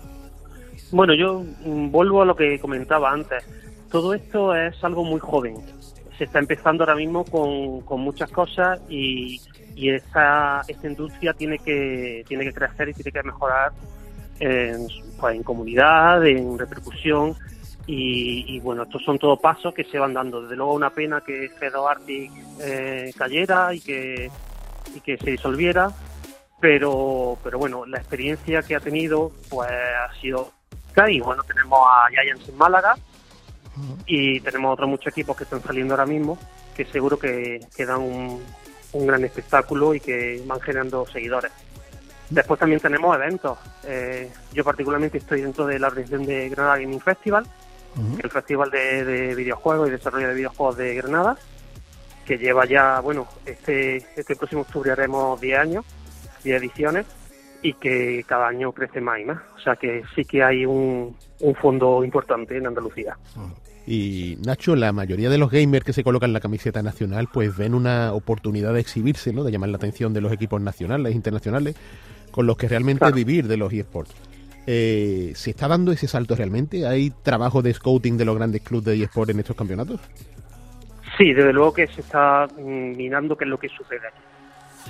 [0.93, 3.45] Bueno, yo mm, vuelvo a lo que comentaba antes.
[3.91, 5.57] Todo esto es algo muy joven.
[6.17, 9.39] Se está empezando ahora mismo con, con muchas cosas y,
[9.79, 13.71] y esta, esta industria tiene que, tiene que crecer y tiene que mejorar
[14.41, 14.89] en,
[15.21, 17.37] pues, en comunidad, en repercusión.
[17.87, 20.43] Y, y, bueno, estos son todos pasos que se van dando.
[20.43, 24.31] Desde luego, una pena que Fedo Arctic eh, cayera y que,
[24.97, 25.93] y que se disolviera,
[26.61, 30.53] pero, pero bueno, la experiencia que ha tenido pues ha sido
[31.09, 32.97] y bueno, tenemos a Giants en Málaga
[34.05, 36.37] y tenemos otros muchos equipos que están saliendo ahora mismo
[36.75, 38.43] que seguro que, que dan un,
[38.99, 41.53] un gran espectáculo y que van generando seguidores.
[42.31, 43.59] Después también tenemos eventos.
[43.85, 47.47] Eh, yo particularmente estoy dentro de la organización de Granada Gaming Festival,
[47.95, 51.37] que es el festival de, de videojuegos y desarrollo de videojuegos de Granada,
[52.27, 55.85] que lleva ya, bueno, este, este próximo octubre haremos 10 años,
[56.45, 57.07] 10 ediciones,
[57.63, 59.39] y que cada año crece más y más.
[59.57, 63.17] O sea que sí que hay un, un fondo importante en Andalucía.
[63.91, 67.73] Y Nacho, la mayoría de los gamers que se colocan la camiseta nacional, pues ven
[67.75, 69.45] una oportunidad de exhibirse, ¿no?
[69.45, 71.75] De llamar la atención de los equipos nacionales, internacionales,
[72.31, 73.15] con los que realmente Claro.
[73.17, 74.13] vivir de los eSports.
[74.67, 76.87] Eh, ¿Se está dando ese salto realmente?
[76.87, 80.01] ¿Hay trabajo de scouting de los grandes clubes de eSports en estos campeonatos?
[81.17, 84.09] Sí, desde luego que se está mm, mirando qué es lo que sucede.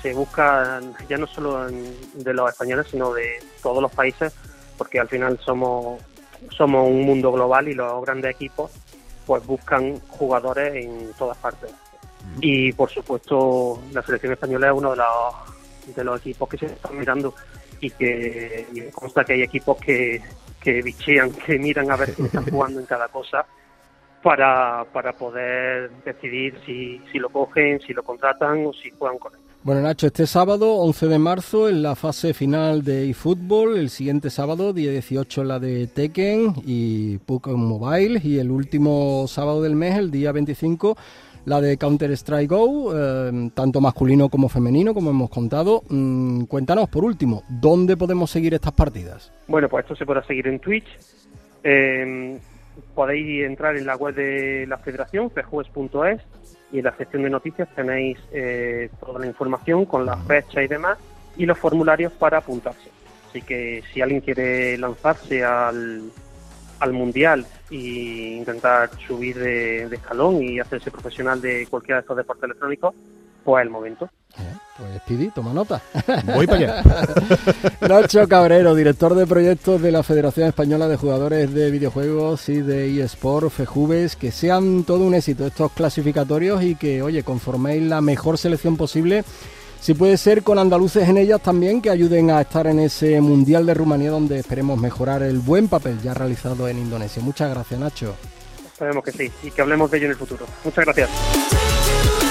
[0.03, 1.95] Se busca ya no solo en-
[2.25, 3.27] de los españoles, sino de
[3.63, 4.35] todos los países,
[4.77, 6.03] porque al final somos
[6.57, 8.71] somos un mundo global y los grandes equipos
[9.29, 11.71] pues buscan jugadores en todas partes.
[12.41, 16.67] Y por supuesto la selección española es uno de los, de los equipos que se
[16.67, 17.35] están mirando
[17.79, 20.23] y que y me consta que hay equipos que,
[20.59, 23.45] que bichean, que miran a ver quién está jugando en cada cosa
[24.23, 29.35] para, para poder decidir si, si lo cogen, si lo contratan o si juegan con
[29.35, 29.41] él.
[29.65, 34.31] Bueno, Nacho, este sábado, 11 de marzo, en la fase final de eFootball, el siguiente
[34.31, 39.99] sábado, día 18, la de Tekken y Pokémon Mobile, y el último sábado del mes,
[39.99, 40.97] el día 25,
[41.45, 45.83] la de Counter-Strike Go, eh, tanto masculino como femenino, como hemos contado.
[45.89, 49.33] Mm, cuéntanos, por último, ¿dónde podemos seguir estas partidas?
[49.49, 50.87] Bueno, pues esto se podrá seguir en Twitch.
[51.65, 52.39] Eh,
[52.95, 56.23] podéis entrar en la web de la federación, fejues.es,
[56.73, 60.69] y en la sección de noticias tenéis eh, toda la información con las fechas y
[60.69, 60.99] demás,
[61.37, 62.91] y los formularios para apuntarse.
[63.29, 66.11] Así que si alguien quiere lanzarse al,
[66.81, 72.17] al Mundial e intentar subir de, de escalón y hacerse profesional de cualquiera de estos
[72.17, 72.95] deportes electrónicos,
[73.49, 74.11] pues es el momento.
[74.77, 75.81] Pues Speedy, toma nota.
[76.35, 76.83] Voy para allá.
[77.81, 83.03] Nacho Cabrero, director de proyectos de la Federación Española de Jugadores de Videojuegos y de
[83.03, 88.37] eSport, FEJUVES, que sean todo un éxito estos clasificatorios y que, oye, conforméis la mejor
[88.37, 89.25] selección posible,
[89.81, 93.65] si puede ser con andaluces en ellas también, que ayuden a estar en ese Mundial
[93.65, 97.23] de Rumanía donde esperemos mejorar el buen papel ya realizado en Indonesia.
[97.23, 98.15] Muchas gracias, Nacho.
[98.77, 100.45] Sabemos que sí, y que hablemos de ello en el futuro.
[100.65, 102.28] Muchas gracias.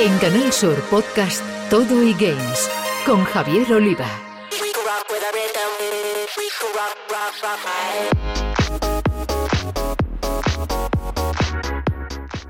[0.00, 2.70] En Canal Sur Podcast Todo y Games
[3.04, 4.06] con Javier Oliva.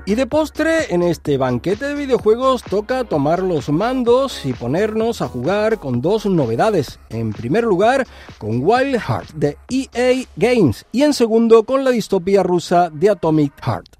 [0.05, 5.27] Y de postre, en este banquete de videojuegos toca tomar los mandos y ponernos a
[5.27, 6.99] jugar con dos novedades.
[7.09, 8.05] En primer lugar,
[8.37, 13.53] con Wild Heart de EA Games y en segundo, con la distopía rusa de Atomic
[13.63, 13.98] Heart.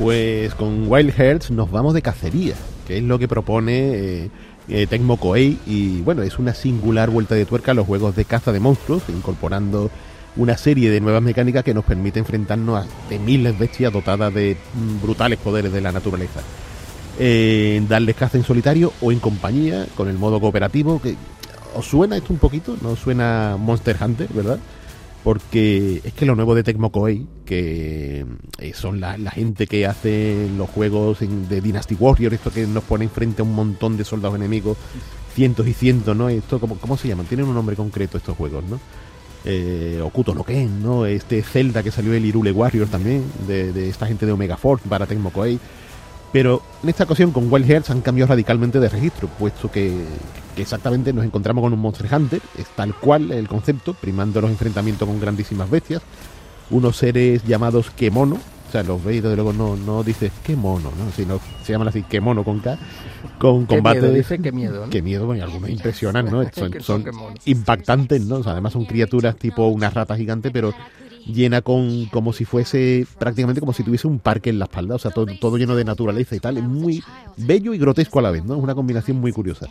[0.00, 2.54] Pues con Wild Hearts nos vamos de cacería,
[2.86, 4.30] que es lo que propone eh,
[4.70, 8.24] eh, Tecmo Koei y bueno, es una singular vuelta de tuerca a los juegos de
[8.24, 9.90] caza de monstruos, incorporando
[10.36, 15.02] una serie de nuevas mecánicas que nos permite enfrentarnos a temibles bestias dotadas de mm,
[15.02, 16.40] brutales poderes de la naturaleza.
[17.18, 21.14] Eh, darles caza en solitario o en compañía, con el modo cooperativo, que
[21.74, 24.60] os suena esto un poquito, no suena Monster Hunter, ¿verdad?
[25.22, 28.24] Porque es que lo nuevo de Tecmo Koei, que
[28.58, 32.66] eh, son la, la gente que hace los juegos en- de Dynasty Warrior, esto que
[32.66, 34.78] nos pone enfrente a un montón de soldados enemigos,
[35.34, 36.30] cientos y cientos, ¿no?
[36.30, 37.26] Esto, ¿cómo, cómo se llaman?
[37.26, 38.80] Tienen un nombre concreto estos juegos, ¿no?
[39.44, 41.04] Eh, Okuto no Ken, ¿no?
[41.04, 44.88] Este Zelda que salió el Irule Warrior también, de, de esta gente de Omega Force
[44.88, 45.58] para Tecmo Koei.
[46.32, 50.04] Pero en esta ocasión con Wild Hearts han cambiado radicalmente de registro, puesto que,
[50.54, 54.50] que exactamente nos encontramos con un Monster Hunter, es tal cual el concepto, primando los
[54.50, 56.02] enfrentamientos con grandísimas bestias,
[56.70, 60.54] unos seres llamados Kemono, o sea, los veis y desde luego no, no dices qué
[60.54, 61.10] mono, ¿no?
[61.10, 62.78] sino se llaman así Kemono con K,
[63.38, 64.90] con Qué combate miedo, dice, qué miedo, ¿no?
[64.90, 66.44] Qué miedo, bueno, y algunos impresionan, ¿no?
[66.52, 67.04] Son, son
[67.46, 68.36] impactantes, ¿no?
[68.36, 70.72] O sea, además son criaturas tipo una rata gigante, pero
[71.26, 74.98] llena con como si fuese prácticamente como si tuviese un parque en la espalda, o
[74.98, 77.02] sea, todo, todo lleno de naturaleza y tal, es muy
[77.36, 78.54] bello y grotesco a la vez, ¿no?
[78.56, 79.66] Es una combinación muy curiosa.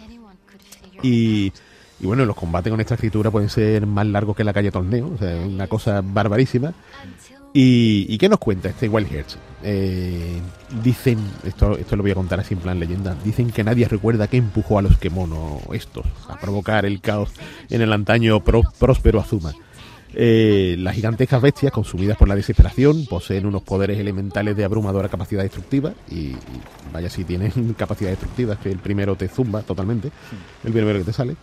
[1.02, 1.52] Y,
[2.00, 5.12] y bueno, los combates con esta escritura pueden ser más largos que la calle torneo,
[5.14, 6.74] o sea, una cosa barbarísima.
[7.52, 9.38] ¿Y, y qué nos cuenta este Wild Hearts?
[9.64, 10.40] Eh,
[10.84, 14.28] dicen, esto, esto lo voy a contar así en plan leyenda, dicen que nadie recuerda
[14.28, 17.32] qué empujó a los Kemono estos a provocar el caos
[17.72, 19.54] en el antaño pró- próspero Azuma.
[20.14, 25.44] Eh, las gigantescas bestias, consumidas por la desesperación, poseen unos poderes elementales de abrumadora capacidad
[25.44, 25.94] destructiva.
[26.10, 26.38] Y, y
[26.92, 30.12] vaya si tienen capacidad destructiva, es que el primero te zumba totalmente,
[30.64, 31.36] el primero que te sale.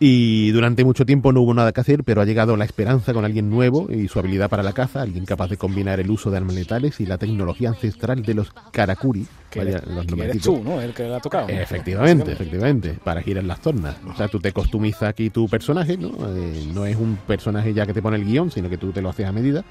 [0.00, 3.24] Y durante mucho tiempo no hubo nada que hacer, pero ha llegado la esperanza con
[3.24, 6.36] alguien nuevo y su habilidad para la caza, alguien capaz de combinar el uso de
[6.36, 9.26] armas letales y la tecnología ancestral de los Karakuri.
[9.50, 10.54] Que Vaya, eres, los que eres nombrecitos.
[10.54, 10.80] tú, ¿no?
[10.80, 11.48] El que ha tocado.
[11.48, 11.54] ¿no?
[11.54, 13.96] Efectivamente, efectivamente, para girar las tornas.
[14.08, 16.10] O sea, tú te customizas aquí tu personaje, ¿no?
[16.36, 19.02] Eh, no es un personaje ya que te pone el guion, sino que tú te
[19.02, 19.64] lo haces a medida.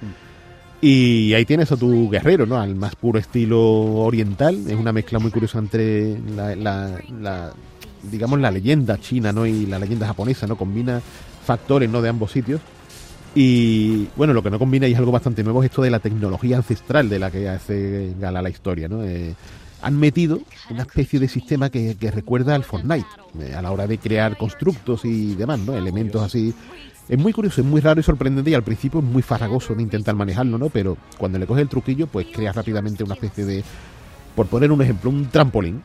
[0.82, 2.57] Y ahí tienes a tu guerrero, ¿no?
[2.59, 4.55] Al más puro estilo oriental.
[4.67, 7.53] Es una mezcla muy curiosa entre la, la- la-
[8.10, 9.45] digamos, la leyenda china, ¿no?
[9.45, 10.55] Y la leyenda japonesa, ¿no?
[10.55, 11.01] Combina
[11.45, 12.01] factores, ¿no?
[12.01, 12.62] De ambos sitios.
[13.36, 15.99] Y bueno, lo que no combina y es algo bastante nuevo es esto de la
[15.99, 19.03] tecnología ancestral de la que hace gala la historia, ¿no?
[19.03, 19.36] Eh,
[19.82, 23.05] han metido una especie de sistema que, recuerda al Fortnite
[23.39, 25.76] eh, a la hora de crear constructos y demás, ¿no?
[25.76, 26.53] Elementos así.
[27.08, 29.84] Es muy curioso, es muy raro y sorprendente y al principio es muy farragoso de
[29.84, 30.70] intentar manejarlo, ¿no?
[30.70, 33.64] Pero cuando le coges el truquillo, pues creas rápidamente una especie de,
[34.38, 35.82] por poner un ejemplo, un trampolín.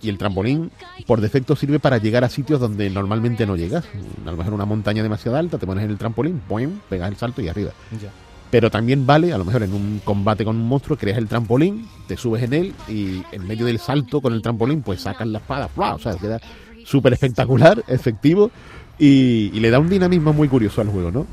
[0.00, 0.70] Y el trampolín,
[1.06, 3.84] por defecto, sirve para llegar a sitios donde normalmente no llegas.
[4.24, 6.80] A lo mejor una montaña demasiado alta, te pones en el trampolín, ¡boing!
[6.88, 7.72] pegas el salto y arriba.
[8.00, 8.08] Ya.
[8.50, 11.86] Pero también vale, a lo mejor en un combate con un monstruo, creas el trampolín,
[12.08, 15.36] te subes en él y en medio del salto con el trampolín, pues sacas la
[15.36, 15.68] espada.
[15.68, 15.94] ¡fua!
[15.94, 16.40] O sea, queda
[16.86, 18.50] súper espectacular, efectivo
[18.98, 21.26] y, y le da un dinamismo muy curioso al juego, ¿no?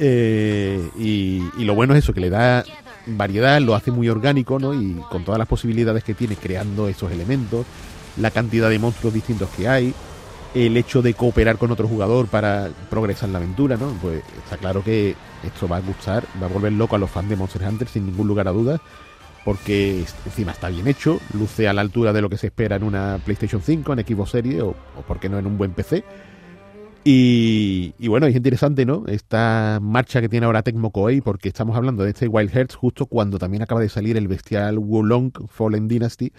[0.00, 2.64] Eh, y, y lo bueno es eso, que le da
[3.16, 4.74] variedad, lo hace muy orgánico, ¿no?
[4.74, 7.66] Y con todas las posibilidades que tiene creando esos elementos,
[8.16, 9.94] la cantidad de monstruos distintos que hay,
[10.54, 13.88] el hecho de cooperar con otro jugador para progresar la aventura, ¿no?
[14.00, 17.28] Pues está claro que esto va a gustar, va a volver loco a los fans
[17.28, 18.80] de Monster Hunter sin ningún lugar a dudas,
[19.44, 22.82] porque encima está bien hecho, luce a la altura de lo que se espera en
[22.82, 26.04] una PlayStation 5, en Xbox Series o, o por qué no en un buen PC.
[27.10, 29.04] Y, y bueno, es interesante, ¿no?
[29.06, 33.06] Esta marcha que tiene ahora Tecmo Koei, porque estamos hablando de este Wild Hearts justo
[33.06, 36.34] cuando también acaba de salir el bestial Wulong Fallen Dynasty,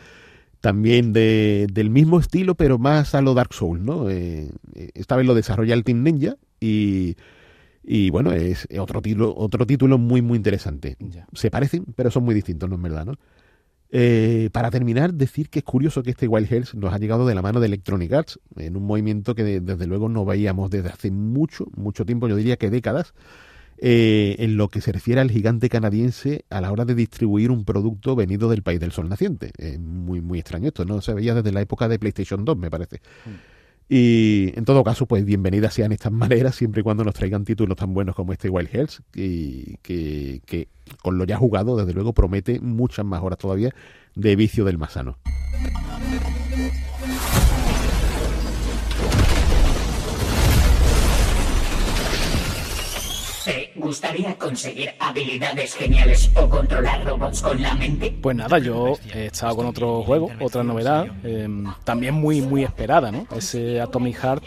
[0.61, 4.11] también de, del mismo estilo, pero más a lo Dark Souls, ¿no?
[4.11, 7.15] Eh, eh, esta vez lo desarrolla el Team Ninja y,
[7.83, 10.97] y bueno, es otro título, otro título muy, muy interesante.
[10.99, 11.25] Ya.
[11.33, 13.13] Se parecen, pero son muy distintos, ¿no es verdad, no?
[13.91, 17.33] Eh, para terminar, decir que es curioso que este Wild Hearts nos ha llegado de
[17.33, 20.89] la mano de Electronic Arts, en un movimiento que de- desde luego no veíamos desde
[20.89, 23.15] hace mucho, mucho tiempo, yo diría que décadas,
[23.81, 27.65] eh, en lo que se refiere al gigante canadiense a la hora de distribuir un
[27.65, 29.51] producto venido del país del sol naciente.
[29.57, 32.69] Es muy, muy extraño esto, no se veía desde la época de PlayStation 2, me
[32.69, 32.99] parece.
[33.91, 37.75] Y en todo caso, pues bienvenidas sean estas maneras, siempre y cuando nos traigan títulos
[37.75, 40.67] tan buenos como este Wild Hearts, y que, que
[41.01, 43.73] con lo ya jugado, desde luego, promete muchas más horas todavía
[44.13, 45.17] de vicio del más sano.
[53.49, 58.15] ¿Te gustaría conseguir habilidades geniales o controlar robots con la mente?
[58.21, 61.47] Pues nada, yo he estado con otro juego, otra novedad, eh,
[61.83, 63.25] también muy muy esperada, ¿no?
[63.35, 64.43] Ese Atomic Heart,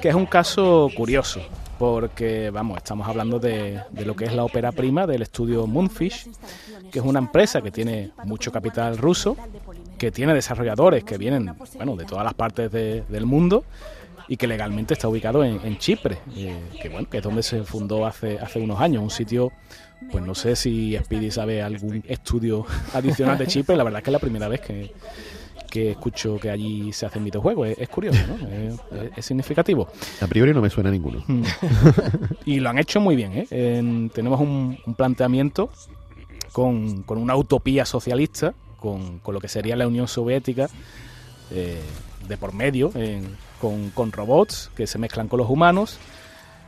[0.00, 1.40] que es un caso curioso,
[1.80, 6.28] porque vamos, estamos hablando de, lo que es la ópera prima del estudio Moonfish,
[6.92, 9.36] que es una empresa que tiene mucho capital ruso,
[9.98, 13.64] que tiene desarrolladores que vienen, bueno, de todas las partes de- del mundo
[14.28, 17.64] y que legalmente está ubicado en, en Chipre, eh, que bueno, que es donde se
[17.64, 19.52] fundó hace, hace unos años, un sitio,
[20.12, 24.10] pues no sé si Speedy sabe algún estudio adicional de Chipre, la verdad es que
[24.10, 24.92] es la primera vez que,
[25.70, 29.08] que escucho que allí se hacen videojuegos, es, es curioso, ¿no?
[29.16, 29.88] Es- significativo.
[30.20, 31.22] A priori no me suena ninguno.
[31.26, 31.42] Mm.
[32.46, 33.32] y lo han hecho muy bien.
[33.32, 33.46] ¿eh?
[33.50, 35.70] En- tenemos un, un planteamiento
[36.52, 40.68] con, con una utopía socialista, con, con lo que sería la Unión Soviética
[41.50, 41.80] eh,
[42.28, 42.92] de por medio,
[43.60, 45.98] con, con robots que se mezclan con los humanos.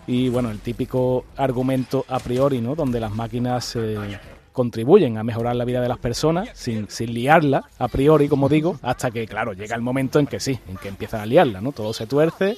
[0.07, 2.75] Y bueno, el típico argumento a priori, ¿no?
[2.75, 4.19] Donde las máquinas eh,
[4.53, 8.79] contribuyen a mejorar la vida de las personas sin, sin liarla a priori, como digo,
[8.83, 11.73] hasta que, claro, llega el momento en que sí, en que empiezan a liarla, ¿no?
[11.73, 12.57] Todo se tuerce.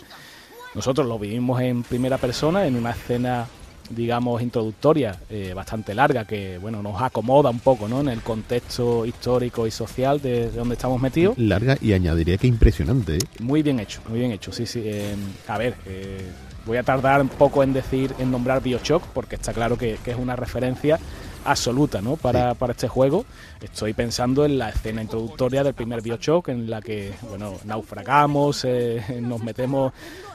[0.75, 3.47] Nosotros lo vivimos en primera persona, en una escena,
[3.95, 8.01] digamos, introductoria eh, bastante larga, que, bueno, nos acomoda un poco, ¿no?
[8.01, 11.37] En el contexto histórico y social de, de donde estamos metidos.
[11.39, 13.17] Larga y añadiría que impresionante.
[13.17, 13.19] ¿eh?
[13.41, 14.83] Muy bien hecho, muy bien hecho, sí, sí.
[14.85, 15.15] Eh,
[15.49, 16.31] a ver, eh,
[16.67, 20.13] voy a tardar un poco en decir, en nombrar Bioshock, porque está claro que, que
[20.13, 20.99] es una referencia
[21.45, 22.17] absoluta, ¿no?
[22.17, 23.25] Para, para este juego.
[23.61, 29.03] Estoy pensando en la escena introductoria del primer Bioshock, en la que, bueno, naufragamos, eh,
[29.23, 29.93] nos metemos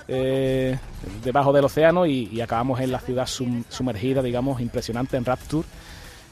[0.07, 0.77] eh,
[1.23, 5.67] debajo del océano y, acabamos en la ciudad sum- sumergida, digamos, impresionante en Rapture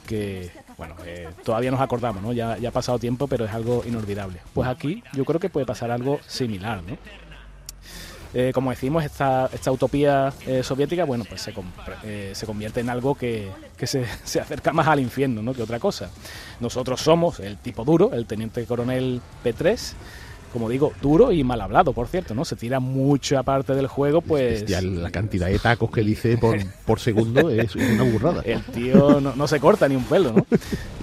[0.06, 3.82] que bueno eh, todavía nos acordamos no ya, ya ha pasado tiempo pero es algo
[3.86, 4.40] inolvidable.
[4.54, 6.96] Pues aquí yo creo que puede pasar algo similar no
[8.34, 11.54] Eh, como decimos esta, esta utopía soviética bueno pues se,
[12.34, 13.48] se convierte en algo que,
[13.78, 15.54] que se, se acerca más al infierno ¿no?
[15.54, 16.10] que otra cosa.
[16.60, 19.94] Nosotros somos el tipo duro el teniente coronel P3
[20.52, 22.44] como digo, duro y mal hablado, por cierto, ¿no?
[22.44, 24.64] Se tira mucha parte del juego, pues...
[24.66, 28.42] Ya la cantidad de tacos que dice por, por segundo es una burrada.
[28.44, 30.46] El tío no, no se corta ni un pelo, ¿no?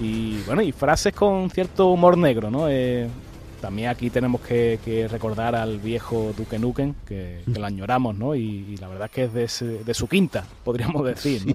[0.02, 2.68] Y bueno, y frases con cierto humor negro, ¿no?
[2.68, 3.08] Eh,
[3.60, 8.34] también aquí tenemos que, que recordar al viejo Duque Nukem, que, que lo añoramos, ¿no?
[8.34, 11.54] Y, y la verdad es que es de, ese- de su quinta, podríamos decir, ¿no?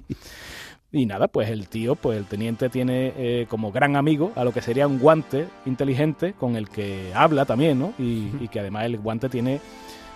[0.92, 4.52] Y nada, pues el tío, pues el teniente tiene eh, como gran amigo a lo
[4.52, 7.92] que sería un guante inteligente con el que habla también, ¿no?
[7.98, 9.60] Y, y que además el guante tiene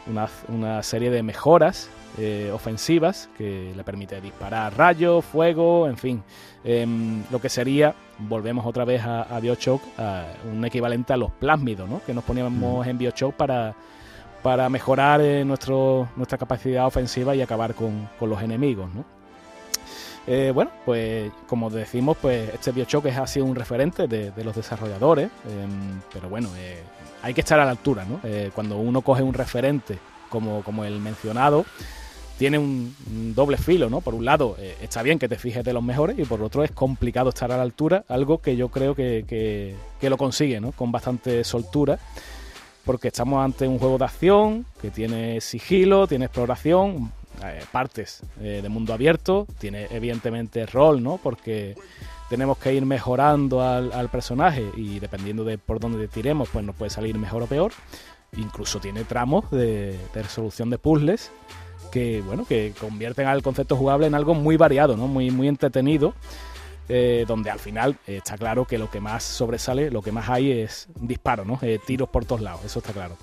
[0.06, 6.22] una, una serie de mejoras eh, ofensivas que le permite disparar rayos, fuego, en fin.
[6.64, 11.30] Em, lo que sería, volvemos otra vez a, a Bioshock, a un equivalente a los
[11.32, 12.00] plásmidos, ¿no?
[12.04, 13.74] Que nos poníamos en Bioshock para,
[14.42, 19.04] para mejorar eh, nuestro, nuestra capacidad ofensiva y acabar con, con los enemigos, ¿no?
[20.26, 25.28] Eh, bueno, pues como decimos, pues este Bioshock ha sido un referente de, los desarrolladores,
[25.46, 26.78] em, pero bueno, eh,
[27.22, 28.20] hay que estar a la altura, ¿no?
[28.24, 29.98] Eh, cuando uno coge un referente
[30.30, 31.66] como, como el mencionado,
[32.38, 32.94] tiene un,
[33.34, 34.00] doble filo, ¿no?
[34.00, 36.72] Por un lado, está bien que te fijes de los mejores y por otro es
[36.72, 40.72] complicado estar a la altura, algo que yo creo que, que- que lo consigue, ¿no?
[40.72, 41.98] Con bastante soltura,
[42.84, 47.12] porque estamos ante un juego de acción que tiene sigilo, tiene exploración,
[47.42, 51.18] eh, partes eh, de mundo abierto, tiene evidentemente rol, ¿no?
[51.22, 51.74] Porque
[52.30, 56.90] tenemos que ir mejorando al, personaje y dependiendo de por dónde tiremos, pues nos puede
[56.90, 57.72] salir mejor o peor.
[58.36, 61.30] Incluso tiene tramos de, resolución de puzzles
[61.92, 65.06] que, bueno, que convierten al concepto jugable en algo muy variado, ¿no?
[65.06, 66.14] Muy, muy entretenido.
[66.88, 70.52] eh, donde al final está claro que lo que más sobresale, lo que más hay
[70.52, 71.58] es disparos, ¿no?
[71.86, 73.16] Tiros por todos lados, eso está claro.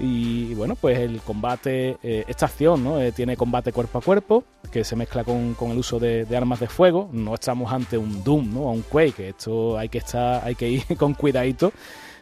[0.00, 3.00] Y bueno, pues el combate, eh, esta acción, ¿no?
[3.00, 6.58] Eh, tiene combate cuerpo a cuerpo, que se mezcla con, con el uso de, armas
[6.60, 7.08] de fuego.
[7.12, 8.62] No estamos ante un Doom, ¿no?
[8.62, 9.28] O un Quake.
[9.28, 11.72] Esto hay que estar, hay que ir con cuidadito.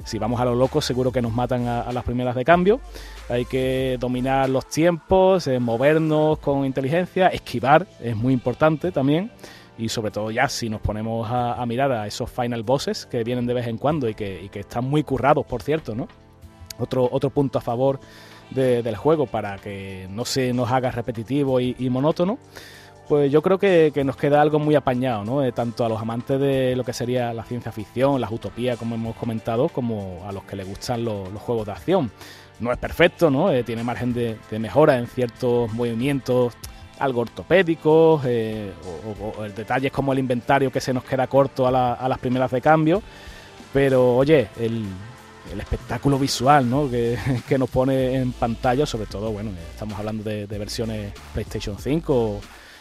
[0.04, 2.80] Si vamos a lo loco, seguro que nos matan a, a las primeras de cambio.
[3.30, 9.30] Hay que dominar los tiempos, eh, movernos con inteligencia, esquivar, es muy importante también.
[9.78, 13.24] Y sobre todo ya si nos ponemos a, a mirar a esos final bosses que
[13.24, 16.08] vienen de vez en cuando y que, y que están muy currados, por cierto, ¿no?
[16.78, 18.00] Otro, otro punto a favor
[18.50, 22.38] de- del juego para que no se nos haga repetitivo y, monótono,
[23.08, 25.42] pues yo creo que, que nos queda algo muy apañado, ¿no?
[25.44, 28.94] Eh, tanto a los amantes de lo que sería la ciencia ficción, las utopías, como
[28.94, 32.10] hemos comentado, como a los que les gustan los, juegos de acción.
[32.60, 33.50] No es perfecto, ¿no?
[33.50, 36.54] Eh, tiene margen de, mejora en ciertos movimientos
[36.98, 38.70] algo ortopédicos, eh,
[39.36, 42.60] o, detalles como el inventario que se nos queda corto a, a las primeras de
[42.60, 43.02] cambio,
[43.72, 44.84] pero oye, el,
[45.50, 46.90] el espectáculo visual ¿no?
[46.90, 47.16] que,
[47.48, 52.40] que nos pone en pantalla, sobre todo, bueno, estamos hablando de, de versiones PlayStation 5,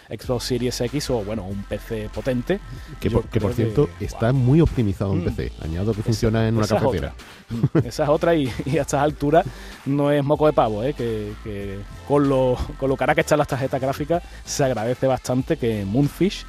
[0.09, 2.59] Xbox Series X o, bueno, un PC potente.
[2.99, 5.24] Que por, que por cierto está muy optimizado en Mm.
[5.24, 5.51] PC.
[5.64, 7.14] Añado que funciona en una esa es cafetera.
[7.49, 7.80] otra.
[7.82, 9.45] Mm, Esa es otra y, y a estas alturas
[9.86, 10.93] no es moco de pavo, ¿eh?
[10.93, 15.55] que, que con, lo, con lo cara que están las tarjetas gráficas se agradece bastante
[15.55, 16.45] que Moonfish,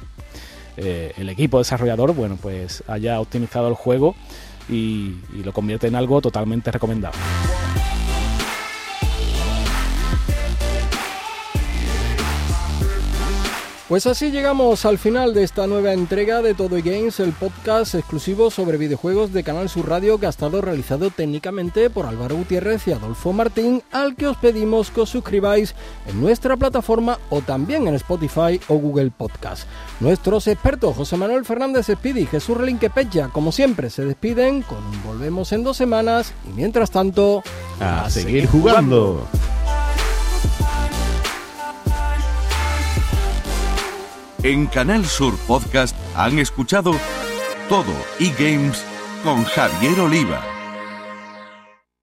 [0.75, 4.13] eh, el equipo desarrollador, bueno, pues haya optimizado el juego
[4.69, 7.19] y, lo convierte en algo totalmente recomendable.
[13.89, 17.95] Pues así llegamos al final de esta nueva entrega de Todo y Games, el podcast
[17.95, 22.87] exclusivo sobre videojuegos de Canal Sur Radio que ha estado realizado técnicamente por Álvaro Gutiérrez
[22.87, 25.75] y Adolfo Martín, al que os pedimos que os suscribáis
[26.07, 29.67] en nuestra plataforma o también en Spotify o Google Podcast.
[29.99, 34.77] Nuestros expertos José Manuel Fernández Speedy y Jesús Relinque Pecha, como siempre, se despiden con
[34.77, 37.43] un volvemos en dos semanas y mientras tanto,
[37.81, 39.27] A seguir jugando.
[44.43, 46.91] En Canal Sur Podcast han escuchado
[47.69, 48.83] Todo y Games
[49.23, 50.52] con Javier Oliva.